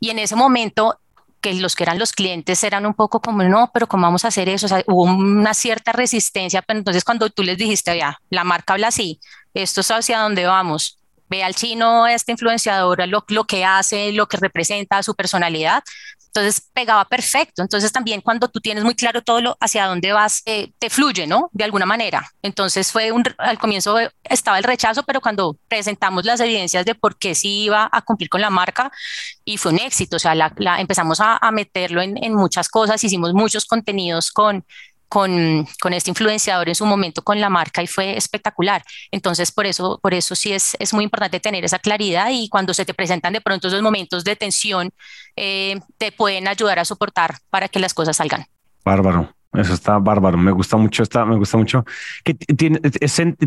Y 0.00 0.10
en 0.10 0.18
ese 0.18 0.36
momento 0.36 0.98
que 1.40 1.52
los 1.54 1.76
que 1.76 1.82
eran 1.82 1.98
los 1.98 2.12
clientes 2.12 2.64
eran 2.64 2.86
un 2.86 2.94
poco 2.94 3.20
como, 3.20 3.42
no, 3.42 3.70
pero 3.74 3.86
¿cómo 3.86 4.04
vamos 4.04 4.24
a 4.24 4.28
hacer 4.28 4.48
eso? 4.48 4.64
O 4.64 4.68
sea, 4.70 4.82
hubo 4.86 5.02
una 5.02 5.52
cierta 5.52 5.92
resistencia, 5.92 6.62
pero 6.62 6.78
entonces 6.78 7.04
cuando 7.04 7.28
tú 7.28 7.42
les 7.42 7.58
dijiste, 7.58 7.96
ya, 7.98 8.18
la 8.30 8.44
marca 8.44 8.72
habla 8.72 8.88
así, 8.88 9.20
esto 9.52 9.82
es 9.82 9.90
hacia 9.90 10.20
dónde 10.20 10.46
vamos, 10.46 10.98
ve 11.28 11.44
al 11.44 11.54
chino, 11.54 12.06
este 12.06 12.32
influenciador, 12.32 13.06
lo, 13.08 13.24
lo 13.28 13.44
que 13.44 13.62
hace, 13.62 14.12
lo 14.12 14.26
que 14.26 14.38
representa, 14.38 15.02
su 15.02 15.14
personalidad, 15.14 15.82
entonces 16.34 16.68
pegaba 16.72 17.04
perfecto. 17.04 17.62
Entonces 17.62 17.92
también 17.92 18.20
cuando 18.20 18.48
tú 18.48 18.60
tienes 18.60 18.82
muy 18.82 18.96
claro 18.96 19.22
todo 19.22 19.40
lo 19.40 19.56
hacia 19.60 19.86
dónde 19.86 20.12
vas, 20.12 20.42
eh, 20.46 20.72
te 20.80 20.90
fluye, 20.90 21.28
¿no? 21.28 21.48
De 21.52 21.62
alguna 21.62 21.86
manera. 21.86 22.28
Entonces 22.42 22.90
fue 22.90 23.12
un, 23.12 23.22
al 23.38 23.58
comienzo 23.58 23.96
estaba 24.24 24.58
el 24.58 24.64
rechazo, 24.64 25.04
pero 25.04 25.20
cuando 25.20 25.56
presentamos 25.68 26.24
las 26.24 26.40
evidencias 26.40 26.84
de 26.84 26.96
por 26.96 27.16
qué 27.18 27.36
sí 27.36 27.64
iba 27.64 27.88
a 27.90 28.02
cumplir 28.02 28.28
con 28.28 28.40
la 28.40 28.50
marca 28.50 28.90
y 29.44 29.58
fue 29.58 29.72
un 29.72 29.78
éxito, 29.78 30.16
o 30.16 30.18
sea, 30.18 30.34
la, 30.34 30.52
empezamos 30.80 31.20
a, 31.20 31.36
a 31.36 31.52
meterlo 31.52 32.02
en, 32.02 32.22
en 32.22 32.34
muchas 32.34 32.68
cosas, 32.68 33.02
hicimos 33.04 33.32
muchos 33.32 33.64
contenidos 33.64 34.32
con 34.32 34.64
con, 35.14 35.64
con, 35.80 35.92
este 35.92 36.10
influenciador 36.10 36.68
en 36.68 36.74
su 36.74 36.84
momento 36.84 37.22
con 37.22 37.40
la 37.40 37.48
marca 37.48 37.84
y 37.84 37.86
fue 37.86 38.16
espectacular. 38.16 38.82
Entonces, 39.12 39.52
por 39.52 39.64
eso, 39.64 40.00
por 40.02 40.12
eso 40.12 40.34
sí 40.34 40.52
es, 40.52 40.76
es 40.80 40.92
muy 40.92 41.04
importante 41.04 41.38
tener 41.38 41.64
esa 41.64 41.78
claridad 41.78 42.30
y 42.32 42.48
cuando 42.48 42.74
se 42.74 42.84
te 42.84 42.94
presentan 42.94 43.32
de 43.32 43.40
pronto 43.40 43.68
esos 43.68 43.80
momentos 43.80 44.24
de 44.24 44.34
tensión, 44.34 44.90
eh, 45.36 45.78
te 45.98 46.10
pueden 46.10 46.48
ayudar 46.48 46.80
a 46.80 46.84
soportar 46.84 47.36
para 47.48 47.68
que 47.68 47.78
las 47.78 47.94
cosas 47.94 48.16
salgan. 48.16 48.44
Bárbaro. 48.84 49.32
Eso 49.52 49.74
está 49.74 49.98
bárbaro. 49.98 50.36
Me 50.36 50.50
gusta 50.50 50.76
mucho. 50.76 51.04
Está, 51.04 51.24
me 51.24 51.36
gusta 51.36 51.56
mucho 51.58 51.84
que 52.24 52.34
tiene, 52.34 52.80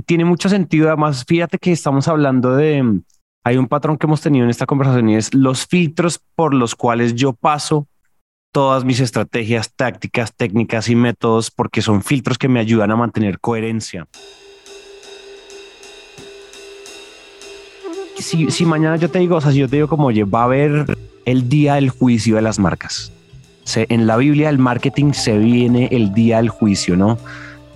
tiene 0.05 0.23
mucho 0.23 0.47
sentido. 0.47 0.87
Además, 0.87 1.25
fíjate 1.27 1.57
que 1.57 1.73
estamos 1.73 2.07
hablando 2.07 2.55
de. 2.55 3.01
Hay 3.43 3.57
un 3.57 3.67
patrón 3.67 3.97
que 3.97 4.05
hemos 4.05 4.21
tenido 4.21 4.45
en 4.45 4.49
esta 4.49 4.65
conversación 4.65 5.09
y 5.09 5.15
es 5.17 5.33
los 5.33 5.67
filtros 5.67 6.21
por 6.33 6.53
los 6.53 6.75
cuales 6.75 7.13
yo 7.13 7.33
paso 7.33 7.87
todas 8.57 8.83
mis 8.83 8.99
estrategias, 9.01 9.71
tácticas, 9.71 10.33
técnicas 10.33 10.89
y 10.89 10.95
métodos 10.95 11.51
porque 11.51 11.83
son 11.83 12.01
filtros 12.01 12.39
que 12.39 12.47
me 12.47 12.59
ayudan 12.59 12.89
a 12.89 12.95
mantener 12.95 13.39
coherencia. 13.39 14.07
Si, 18.17 18.65
mañana 18.65 18.95
yo 18.95 19.11
te 19.11 19.19
digo, 19.19 19.35
o 19.35 19.41
sea, 19.41 19.51
si 19.51 19.59
yo 19.59 19.69
te 19.69 19.75
digo 19.75 19.87
como, 19.87 20.07
oye, 20.07 20.23
va 20.23 20.41
a 20.41 20.45
haber 20.45 20.97
el 21.25 21.47
día 21.49 21.75
del 21.75 21.91
juicio 21.91 22.35
de 22.37 22.41
las 22.41 22.57
marcas. 22.57 23.11
en 23.75 24.07
la 24.07 24.17
Biblia 24.17 24.47
del 24.47 24.57
marketing 24.57 25.11
se 25.13 25.37
viene 25.37 25.89
el 25.91 26.15
día 26.15 26.37
del 26.37 26.49
juicio, 26.49 26.97
¿no? 26.97 27.19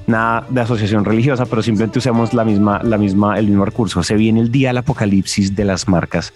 Nada 0.08 0.48
de 0.50 0.62
asociación 0.62 1.06
religiosa, 1.06 1.46
pero 1.46 1.62
simplemente 1.62 2.00
usamos 2.00 2.34
la 2.34 2.44
misma, 2.44 2.82
la 2.82 2.98
misma, 2.98 3.38
el 3.38 3.46
mismo 3.46 3.66
recurso. 3.66 4.02
Se 4.02 4.16
viene 4.16 4.40
el 4.40 4.52
día 4.52 4.70
del 4.70 4.78
apocalipsis 4.78 5.56
de 5.56 5.64
las 5.64 5.88
marcas. 5.88 6.34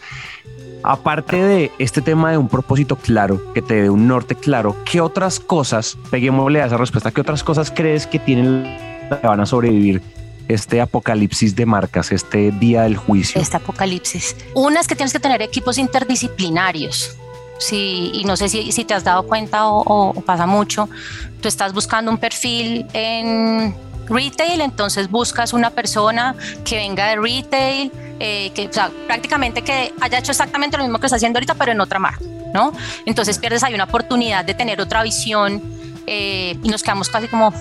Aparte 0.87 1.41
de 1.41 1.71
este 1.79 1.99
tema 1.99 2.29
de 2.29 2.37
un 2.37 2.47
propósito 2.47 2.95
claro, 2.95 3.41
que 3.53 3.63
te 3.63 3.81
dé 3.81 3.89
un 3.89 4.07
norte 4.07 4.35
claro, 4.35 4.75
¿qué 4.85 5.01
otras 5.01 5.39
cosas, 5.39 5.97
peguémosle 6.11 6.61
a 6.61 6.67
esa 6.67 6.77
respuesta, 6.77 7.09
qué 7.09 7.21
otras 7.21 7.43
cosas 7.43 7.71
crees 7.75 8.05
que 8.05 8.19
tienen, 8.19 8.63
que 9.09 9.25
van 9.25 9.39
a 9.39 9.47
sobrevivir 9.47 10.03
este 10.47 10.81
apocalipsis 10.81 11.55
de 11.55 11.65
marcas, 11.65 12.11
este 12.11 12.51
día 12.51 12.83
del 12.83 12.97
juicio? 12.97 13.41
Este 13.41 13.57
apocalipsis. 13.57 14.35
Una 14.53 14.79
es 14.79 14.87
que 14.87 14.95
tienes 14.95 15.11
que 15.11 15.19
tener 15.19 15.41
equipos 15.41 15.79
interdisciplinarios. 15.79 17.17
Sí, 17.57 18.11
y 18.13 18.23
no 18.25 18.37
sé 18.37 18.47
si, 18.47 18.71
si 18.71 18.85
te 18.85 18.93
has 18.93 19.03
dado 19.03 19.23
cuenta 19.23 19.67
o, 19.67 20.11
o, 20.11 20.21
pasa 20.21 20.45
mucho, 20.45 20.87
tú 21.41 21.47
estás 21.47 21.73
buscando 21.73 22.11
un 22.11 22.19
perfil 22.19 22.85
en 22.93 23.73
retail, 24.07 24.61
entonces 24.61 25.09
buscas 25.09 25.53
una 25.53 25.69
persona 25.69 26.35
que 26.63 26.77
venga 26.77 27.07
de 27.07 27.15
retail, 27.17 27.91
eh, 28.19 28.51
que 28.53 28.69
prácticamente 29.07 29.61
que 29.61 29.93
haya 30.01 30.19
hecho 30.19 30.31
exactamente 30.31 30.77
lo 30.77 30.83
mismo 30.83 30.99
que 30.99 31.07
está 31.07 31.17
haciendo 31.17 31.37
ahorita, 31.37 31.55
pero 31.55 31.71
en 31.71 31.81
otra 31.81 31.99
marca, 31.99 32.23
¿no? 32.53 32.71
Entonces 33.05 33.37
pierdes 33.39 33.63
ahí 33.63 33.73
una 33.73 33.85
oportunidad 33.85 34.45
de 34.45 34.53
tener 34.53 34.79
otra 34.81 35.03
visión 35.03 35.61
eh, 36.07 36.55
y 36.61 36.69
nos 36.69 36.83
quedamos 36.83 37.09
casi 37.09 37.27
como, 37.27 37.51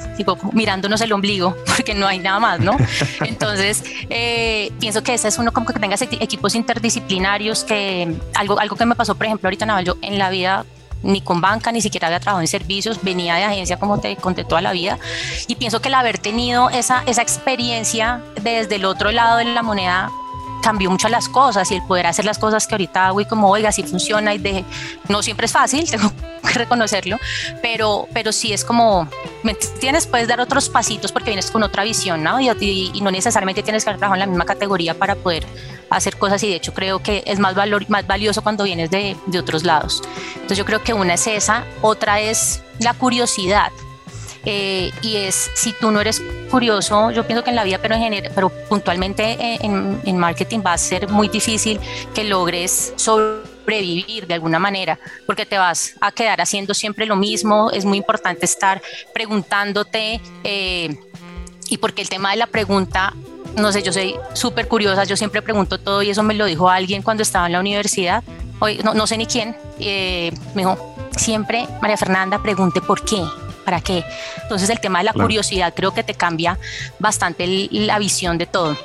mirándonos 0.52 1.00
el 1.00 1.12
ombligo 1.12 1.56
porque 1.66 1.94
no 1.94 2.06
hay 2.06 2.18
nada 2.18 2.40
más, 2.40 2.60
¿no? 2.60 2.76
Entonces, 3.20 3.82
eh, 4.10 4.70
pienso 4.80 5.02
que 5.02 5.14
ese 5.14 5.28
es 5.28 5.38
uno 5.38 5.52
como 5.52 5.66
que 5.66 5.72
tengas 5.72 6.02
equipos 6.02 6.54
interdisciplinarios, 6.54 7.64
que 7.64 8.14
algo, 8.34 8.58
algo 8.58 8.76
que 8.76 8.84
me 8.84 8.94
pasó, 8.94 9.14
por 9.14 9.26
ejemplo, 9.26 9.48
ahorita 9.48 9.66
Naval, 9.66 9.84
yo 9.84 9.96
en 10.02 10.18
la 10.18 10.30
vida 10.30 10.66
ni 11.04 11.20
con 11.20 11.40
banca, 11.40 11.70
ni 11.70 11.80
siquiera 11.80 12.08
había 12.08 12.18
trabajado 12.18 12.40
en 12.40 12.48
servicios, 12.48 12.98
venía 13.02 13.36
de 13.36 13.44
agencia 13.44 13.78
como 13.78 14.00
te 14.00 14.16
conté 14.16 14.44
toda 14.44 14.60
la 14.60 14.72
vida. 14.72 14.98
Y 15.46 15.54
pienso 15.54 15.80
que 15.80 15.88
el 15.88 15.94
haber 15.94 16.18
tenido 16.18 16.70
esa, 16.70 17.02
esa 17.06 17.22
experiencia 17.22 18.22
desde 18.42 18.76
el 18.76 18.84
otro 18.84 19.12
lado 19.12 19.36
de 19.36 19.44
la 19.44 19.62
moneda 19.62 20.10
cambió 20.62 20.90
mucho 20.90 21.10
las 21.10 21.28
cosas 21.28 21.70
y 21.70 21.74
el 21.74 21.82
poder 21.82 22.06
hacer 22.06 22.24
las 22.24 22.38
cosas 22.38 22.66
que 22.66 22.74
ahorita 22.74 23.08
hago 23.08 23.20
y 23.20 23.26
como, 23.26 23.50
oiga, 23.50 23.70
si 23.70 23.82
funciona 23.82 24.32
y 24.34 24.38
de, 24.38 24.64
no 25.08 25.22
siempre 25.22 25.44
es 25.44 25.52
fácil, 25.52 25.88
tengo 25.90 26.10
reconocerlo, 26.58 27.18
pero, 27.62 28.08
pero 28.12 28.32
sí 28.32 28.52
es 28.52 28.64
como, 28.64 29.08
tienes, 29.80 30.06
puedes 30.06 30.28
dar 30.28 30.40
otros 30.40 30.68
pasitos 30.68 31.12
porque 31.12 31.30
vienes 31.30 31.50
con 31.50 31.62
otra 31.62 31.84
visión, 31.84 32.22
¿no? 32.22 32.40
Y, 32.40 32.48
y, 32.48 33.00
no 33.00 33.10
necesariamente 33.10 33.62
tienes 33.62 33.84
que 33.84 33.90
trabajar 33.90 34.16
en 34.16 34.20
la 34.20 34.26
misma 34.26 34.44
categoría 34.44 34.94
para 34.94 35.14
poder 35.14 35.44
hacer 35.90 36.16
cosas 36.16 36.42
y 36.42 36.48
de 36.48 36.56
hecho 36.56 36.72
creo 36.72 37.02
que 37.02 37.22
es 37.26 37.38
más, 37.38 37.54
valor, 37.54 37.88
más 37.88 38.06
valioso 38.06 38.42
cuando 38.42 38.64
vienes 38.64 38.90
de, 38.90 39.16
de 39.26 39.38
otros 39.38 39.64
lados. 39.64 40.02
Entonces 40.34 40.58
yo 40.58 40.64
creo 40.64 40.82
que 40.82 40.94
una 40.94 41.14
es 41.14 41.26
esa, 41.26 41.64
otra 41.82 42.20
es 42.20 42.62
la 42.78 42.94
curiosidad. 42.94 43.70
Eh, 44.46 44.90
y 45.00 45.16
es 45.16 45.50
si 45.54 45.72
tú 45.72 45.90
no 45.90 46.00
eres 46.00 46.22
curioso, 46.50 47.10
yo 47.10 47.26
pienso 47.26 47.42
que 47.42 47.50
en 47.50 47.56
la 47.56 47.64
vida, 47.64 47.78
pero, 47.80 47.94
en 47.94 48.02
general, 48.02 48.32
pero 48.34 48.50
puntualmente 48.68 49.38
en, 49.64 50.00
en, 50.04 50.18
marketing 50.18 50.60
va 50.64 50.74
a 50.74 50.78
ser 50.78 51.08
muy 51.08 51.28
difícil 51.28 51.80
que 52.14 52.24
logres 52.24 52.92
sobrevivir 53.64 54.26
de 54.26 54.34
alguna 54.34 54.58
manera, 54.58 54.98
porque 55.26 55.46
te 55.46 55.58
vas 55.58 55.94
a 56.00 56.12
quedar 56.12 56.40
haciendo 56.40 56.74
siempre 56.74 57.06
lo 57.06 57.16
mismo, 57.16 57.70
es 57.70 57.84
muy 57.84 57.98
importante 57.98 58.44
estar 58.44 58.82
preguntándote 59.12 60.20
eh, 60.44 60.96
y 61.70 61.78
porque 61.78 62.02
el 62.02 62.08
tema 62.08 62.30
de 62.32 62.36
la 62.36 62.46
pregunta 62.46 63.14
no 63.56 63.70
sé, 63.70 63.82
yo 63.82 63.92
soy 63.92 64.16
súper 64.32 64.66
curiosa, 64.66 65.04
yo 65.04 65.16
siempre 65.16 65.40
pregunto 65.40 65.78
todo 65.78 66.02
y 66.02 66.10
eso 66.10 66.24
me 66.24 66.34
lo 66.34 66.44
dijo 66.44 66.68
alguien 66.68 67.02
cuando 67.02 67.22
estaba 67.22 67.46
en 67.46 67.52
la 67.52 67.60
universidad. 67.60 68.24
Hoy 68.58 68.80
no, 68.82 68.94
no 68.94 69.06
sé 69.06 69.16
ni 69.16 69.26
quién, 69.26 69.56
eh, 69.78 70.32
me 70.54 70.62
dijo, 70.62 70.96
siempre 71.16 71.68
María 71.80 71.96
Fernanda 71.96 72.42
pregunte 72.42 72.80
por 72.80 73.04
qué, 73.04 73.22
para 73.64 73.80
qué. 73.80 74.04
Entonces 74.42 74.68
el 74.70 74.80
tema 74.80 74.98
de 74.98 75.04
la 75.04 75.12
curiosidad 75.12 75.72
creo 75.72 75.94
que 75.94 76.02
te 76.02 76.14
cambia 76.14 76.58
bastante 76.98 77.46
la 77.70 77.98
visión 78.00 78.38
de 78.38 78.46
todo 78.46 78.76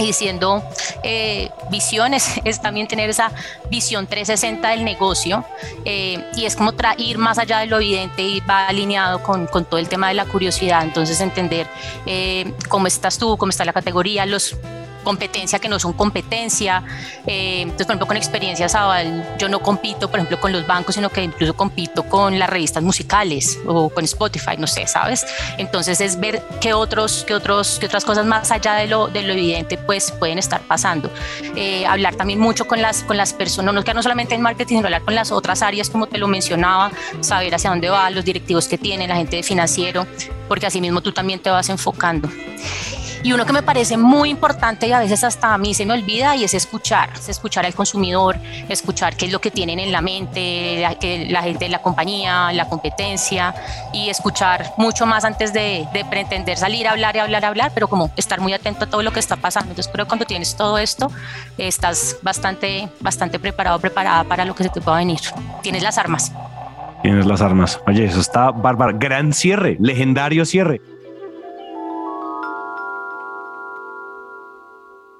y 0.00 0.06
diciendo 0.06 0.62
eh, 1.02 1.50
visiones 1.70 2.40
es 2.44 2.60
también 2.60 2.88
tener 2.88 3.10
esa 3.10 3.30
visión 3.70 4.06
360 4.06 4.68
del 4.70 4.84
negocio 4.84 5.44
eh, 5.84 6.24
y 6.34 6.46
es 6.46 6.56
como 6.56 6.72
ir 6.96 7.18
más 7.18 7.38
allá 7.38 7.58
de 7.58 7.66
lo 7.66 7.76
evidente 7.76 8.22
y 8.22 8.40
va 8.40 8.66
alineado 8.66 9.22
con, 9.22 9.46
con 9.46 9.64
todo 9.64 9.78
el 9.78 9.88
tema 9.88 10.08
de 10.08 10.14
la 10.14 10.24
curiosidad. 10.24 10.82
Entonces 10.82 11.20
entender 11.20 11.66
eh, 12.06 12.52
cómo 12.68 12.86
estás 12.86 13.18
tú 13.18 13.36
cómo 13.36 13.50
está 13.50 13.64
la 13.64 13.72
categoría 13.72 14.24
los 14.26 14.56
competencia 15.00 15.58
que 15.58 15.68
no 15.68 15.78
son 15.78 15.92
competencia. 15.92 16.82
Eh, 17.26 17.62
entonces, 17.62 17.86
por 17.86 17.92
ejemplo, 17.92 18.06
con 18.06 18.16
experiencia 18.16 18.68
Zabal, 18.68 19.36
yo 19.38 19.48
no 19.48 19.60
compito, 19.60 20.10
por 20.10 20.18
ejemplo, 20.18 20.40
con 20.40 20.52
los 20.52 20.66
bancos, 20.66 20.94
sino 20.94 21.10
que 21.10 21.22
incluso 21.22 21.54
compito 21.54 22.04
con 22.04 22.38
las 22.38 22.48
revistas 22.48 22.82
musicales 22.82 23.58
o 23.66 23.90
con 23.90 24.04
Spotify, 24.04 24.56
no 24.58 24.66
sé, 24.66 24.86
¿sabes? 24.86 25.26
Entonces 25.58 26.00
es 26.00 26.18
ver 26.18 26.42
qué 26.60 26.72
otros, 26.72 27.24
qué 27.26 27.34
otros, 27.34 27.78
qué 27.78 27.86
otras 27.86 28.04
cosas 28.04 28.26
más 28.26 28.50
allá 28.50 28.74
de 28.74 28.86
lo, 28.86 29.08
de 29.08 29.22
lo 29.22 29.32
evidente, 29.32 29.78
pues 29.78 30.10
pueden 30.12 30.38
estar 30.38 30.60
pasando. 30.62 31.10
Eh, 31.56 31.86
hablar 31.86 32.14
también 32.16 32.38
mucho 32.38 32.66
con 32.66 32.80
las, 32.80 33.02
con 33.02 33.16
las 33.16 33.32
personas, 33.32 33.74
no, 33.74 33.82
no 33.82 34.02
solamente 34.02 34.34
en 34.34 34.42
marketing, 34.42 34.76
sino 34.76 34.86
hablar 34.86 35.02
con 35.02 35.14
las 35.14 35.32
otras 35.32 35.62
áreas, 35.62 35.90
como 35.90 36.06
te 36.06 36.18
lo 36.18 36.28
mencionaba, 36.28 36.90
saber 37.20 37.54
hacia 37.54 37.70
dónde 37.70 37.88
va, 37.90 38.10
los 38.10 38.24
directivos 38.24 38.68
que 38.68 38.78
tienen, 38.78 39.08
la 39.08 39.16
gente 39.16 39.36
de 39.36 39.42
financiero, 39.42 40.06
porque 40.48 40.66
así 40.66 40.80
mismo 40.80 41.00
tú 41.00 41.12
también 41.12 41.40
te 41.40 41.50
vas 41.50 41.68
enfocando. 41.68 42.28
Y 43.22 43.32
uno 43.32 43.44
que 43.44 43.52
me 43.52 43.62
parece 43.62 43.96
muy 43.96 44.30
importante 44.30 44.86
y 44.86 44.92
a 44.92 45.00
veces 45.00 45.24
hasta 45.24 45.52
a 45.52 45.58
mí 45.58 45.74
se 45.74 45.84
me 45.84 45.92
olvida 45.92 46.36
y 46.36 46.44
es 46.44 46.54
escuchar, 46.54 47.10
es 47.14 47.28
escuchar 47.28 47.66
al 47.66 47.74
consumidor, 47.74 48.36
escuchar 48.68 49.14
qué 49.16 49.26
es 49.26 49.32
lo 49.32 49.40
que 49.40 49.50
tienen 49.50 49.78
en 49.78 49.92
la 49.92 50.00
mente, 50.00 50.80
la, 50.80 51.42
gente 51.42 51.64
de 51.66 51.68
la 51.68 51.82
compañía, 51.82 52.50
la 52.52 52.66
competencia 52.66 53.54
y 53.92 54.08
escuchar 54.08 54.72
mucho 54.78 55.04
más 55.04 55.24
antes 55.24 55.52
de, 55.52 55.86
de, 55.92 56.04
pretender 56.06 56.56
salir 56.56 56.88
a 56.88 56.92
hablar 56.92 57.14
y 57.16 57.18
hablar, 57.18 57.44
a 57.44 57.48
hablar, 57.48 57.72
pero 57.74 57.88
como 57.88 58.10
estar 58.16 58.40
muy 58.40 58.54
atento 58.54 58.84
a 58.84 58.88
todo 58.88 59.02
lo 59.02 59.12
que 59.12 59.20
está 59.20 59.36
pasando. 59.36 59.70
Entonces 59.70 59.92
creo 59.92 60.06
que 60.06 60.08
cuando 60.08 60.24
tienes 60.24 60.56
todo 60.56 60.78
esto 60.78 61.10
estás 61.58 62.16
bastante, 62.22 62.88
bastante 63.00 63.38
preparado, 63.38 63.78
preparada 63.78 64.24
para 64.24 64.44
lo 64.44 64.54
que 64.54 64.64
se 64.64 64.70
te 64.70 64.80
pueda 64.80 64.96
venir. 64.96 65.20
Tienes 65.62 65.82
las 65.82 65.98
armas. 65.98 66.32
Tienes 67.02 67.26
las 67.26 67.40
armas. 67.40 67.80
Oye, 67.86 68.04
eso 68.04 68.20
está 68.20 68.50
bárbaro. 68.50 68.98
Gran 68.98 69.32
cierre, 69.32 69.76
legendario 69.80 70.44
cierre. 70.44 70.80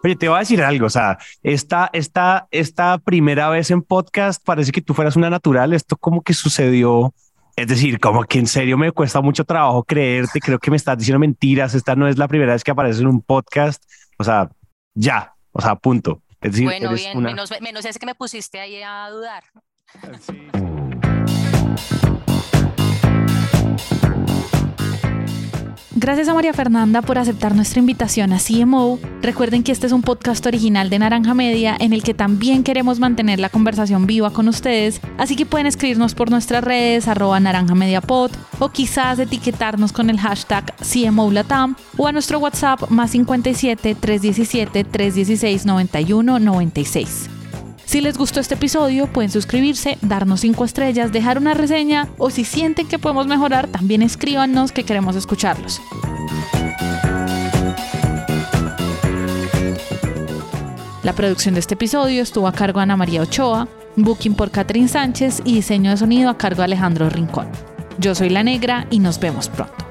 Oye, 0.02 0.16
te 0.16 0.28
voy 0.28 0.36
a 0.36 0.40
decir 0.40 0.62
algo, 0.62 0.86
o 0.86 0.90
sea, 0.90 1.18
esta, 1.42 1.90
esta, 1.92 2.48
esta 2.50 2.98
primera 2.98 3.50
vez 3.50 3.70
en 3.70 3.82
podcast 3.82 4.42
parece 4.42 4.72
que 4.72 4.80
tú 4.80 4.94
fueras 4.94 5.16
una 5.16 5.28
natural, 5.28 5.74
esto 5.74 5.96
como 5.96 6.22
que 6.22 6.32
sucedió, 6.32 7.12
es 7.54 7.68
decir, 7.68 8.00
como 8.00 8.24
que 8.24 8.38
en 8.38 8.46
serio 8.46 8.78
me 8.78 8.92
cuesta 8.92 9.20
mucho 9.20 9.44
trabajo 9.44 9.84
creerte, 9.84 10.40
creo 10.40 10.58
que 10.58 10.70
me 10.70 10.78
estás 10.78 10.96
diciendo 10.96 11.18
mentiras, 11.18 11.74
esta 11.74 11.96
no 11.96 12.08
es 12.08 12.16
la 12.16 12.28
primera 12.28 12.54
vez 12.54 12.64
que 12.64 12.70
apareces 12.70 13.02
en 13.02 13.08
un 13.08 13.20
podcast, 13.20 13.82
o 14.18 14.24
sea, 14.24 14.50
ya, 14.94 15.34
o 15.52 15.60
sea, 15.60 15.76
punto. 15.76 16.22
Es 16.40 16.52
decir, 16.52 16.64
bueno, 16.64 16.94
bien, 16.94 17.22
menos, 17.22 17.52
menos 17.60 17.84
es 17.84 17.98
que 17.98 18.06
me 18.06 18.14
pusiste 18.14 18.58
ahí 18.58 18.82
a 18.82 19.10
dudar. 19.10 19.44
Sí. 20.20 20.69
Gracias 26.02 26.28
a 26.28 26.34
María 26.34 26.54
Fernanda 26.54 27.02
por 27.02 27.18
aceptar 27.18 27.54
nuestra 27.54 27.78
invitación 27.78 28.32
a 28.32 28.38
CMO. 28.38 28.98
Recuerden 29.20 29.62
que 29.62 29.70
este 29.70 29.86
es 29.86 29.92
un 29.92 30.00
podcast 30.00 30.46
original 30.46 30.88
de 30.88 30.98
Naranja 30.98 31.34
Media 31.34 31.76
en 31.78 31.92
el 31.92 32.02
que 32.02 32.14
también 32.14 32.64
queremos 32.64 32.98
mantener 32.98 33.38
la 33.38 33.50
conversación 33.50 34.06
viva 34.06 34.30
con 34.30 34.48
ustedes, 34.48 35.02
así 35.18 35.36
que 35.36 35.44
pueden 35.44 35.66
escribirnos 35.66 36.14
por 36.14 36.30
nuestras 36.30 36.64
redes 36.64 37.06
arroba 37.06 37.38
naranjamediapod 37.38 38.30
o 38.60 38.70
quizás 38.70 39.18
etiquetarnos 39.18 39.92
con 39.92 40.08
el 40.08 40.18
hashtag 40.18 40.74
CMO 40.78 41.30
Latam 41.32 41.76
o 41.98 42.06
a 42.06 42.12
nuestro 42.12 42.38
WhatsApp 42.38 42.88
más 42.88 43.10
57 43.10 43.94
317 43.94 44.84
316 44.84 45.66
91 45.66 46.38
96. 46.38 47.39
Si 47.90 48.00
les 48.00 48.16
gustó 48.16 48.38
este 48.38 48.54
episodio, 48.54 49.08
pueden 49.08 49.32
suscribirse, 49.32 49.98
darnos 50.00 50.42
5 50.42 50.64
estrellas, 50.64 51.10
dejar 51.10 51.38
una 51.38 51.54
reseña 51.54 52.06
o 52.18 52.30
si 52.30 52.44
sienten 52.44 52.86
que 52.86 53.00
podemos 53.00 53.26
mejorar, 53.26 53.66
también 53.66 54.00
escríbanos 54.02 54.70
que 54.70 54.84
queremos 54.84 55.16
escucharlos. 55.16 55.82
La 61.02 61.14
producción 61.14 61.54
de 61.54 61.58
este 61.58 61.74
episodio 61.74 62.22
estuvo 62.22 62.46
a 62.46 62.52
cargo 62.52 62.78
de 62.78 62.84
Ana 62.84 62.96
María 62.96 63.22
Ochoa, 63.22 63.66
booking 63.96 64.36
por 64.36 64.52
Catherine 64.52 64.86
Sánchez 64.86 65.42
y 65.44 65.56
diseño 65.56 65.90
de 65.90 65.96
sonido 65.96 66.30
a 66.30 66.38
cargo 66.38 66.58
de 66.58 66.66
Alejandro 66.66 67.10
Rincón. 67.10 67.48
Yo 67.98 68.14
soy 68.14 68.28
La 68.28 68.44
Negra 68.44 68.86
y 68.90 69.00
nos 69.00 69.18
vemos 69.18 69.48
pronto. 69.48 69.89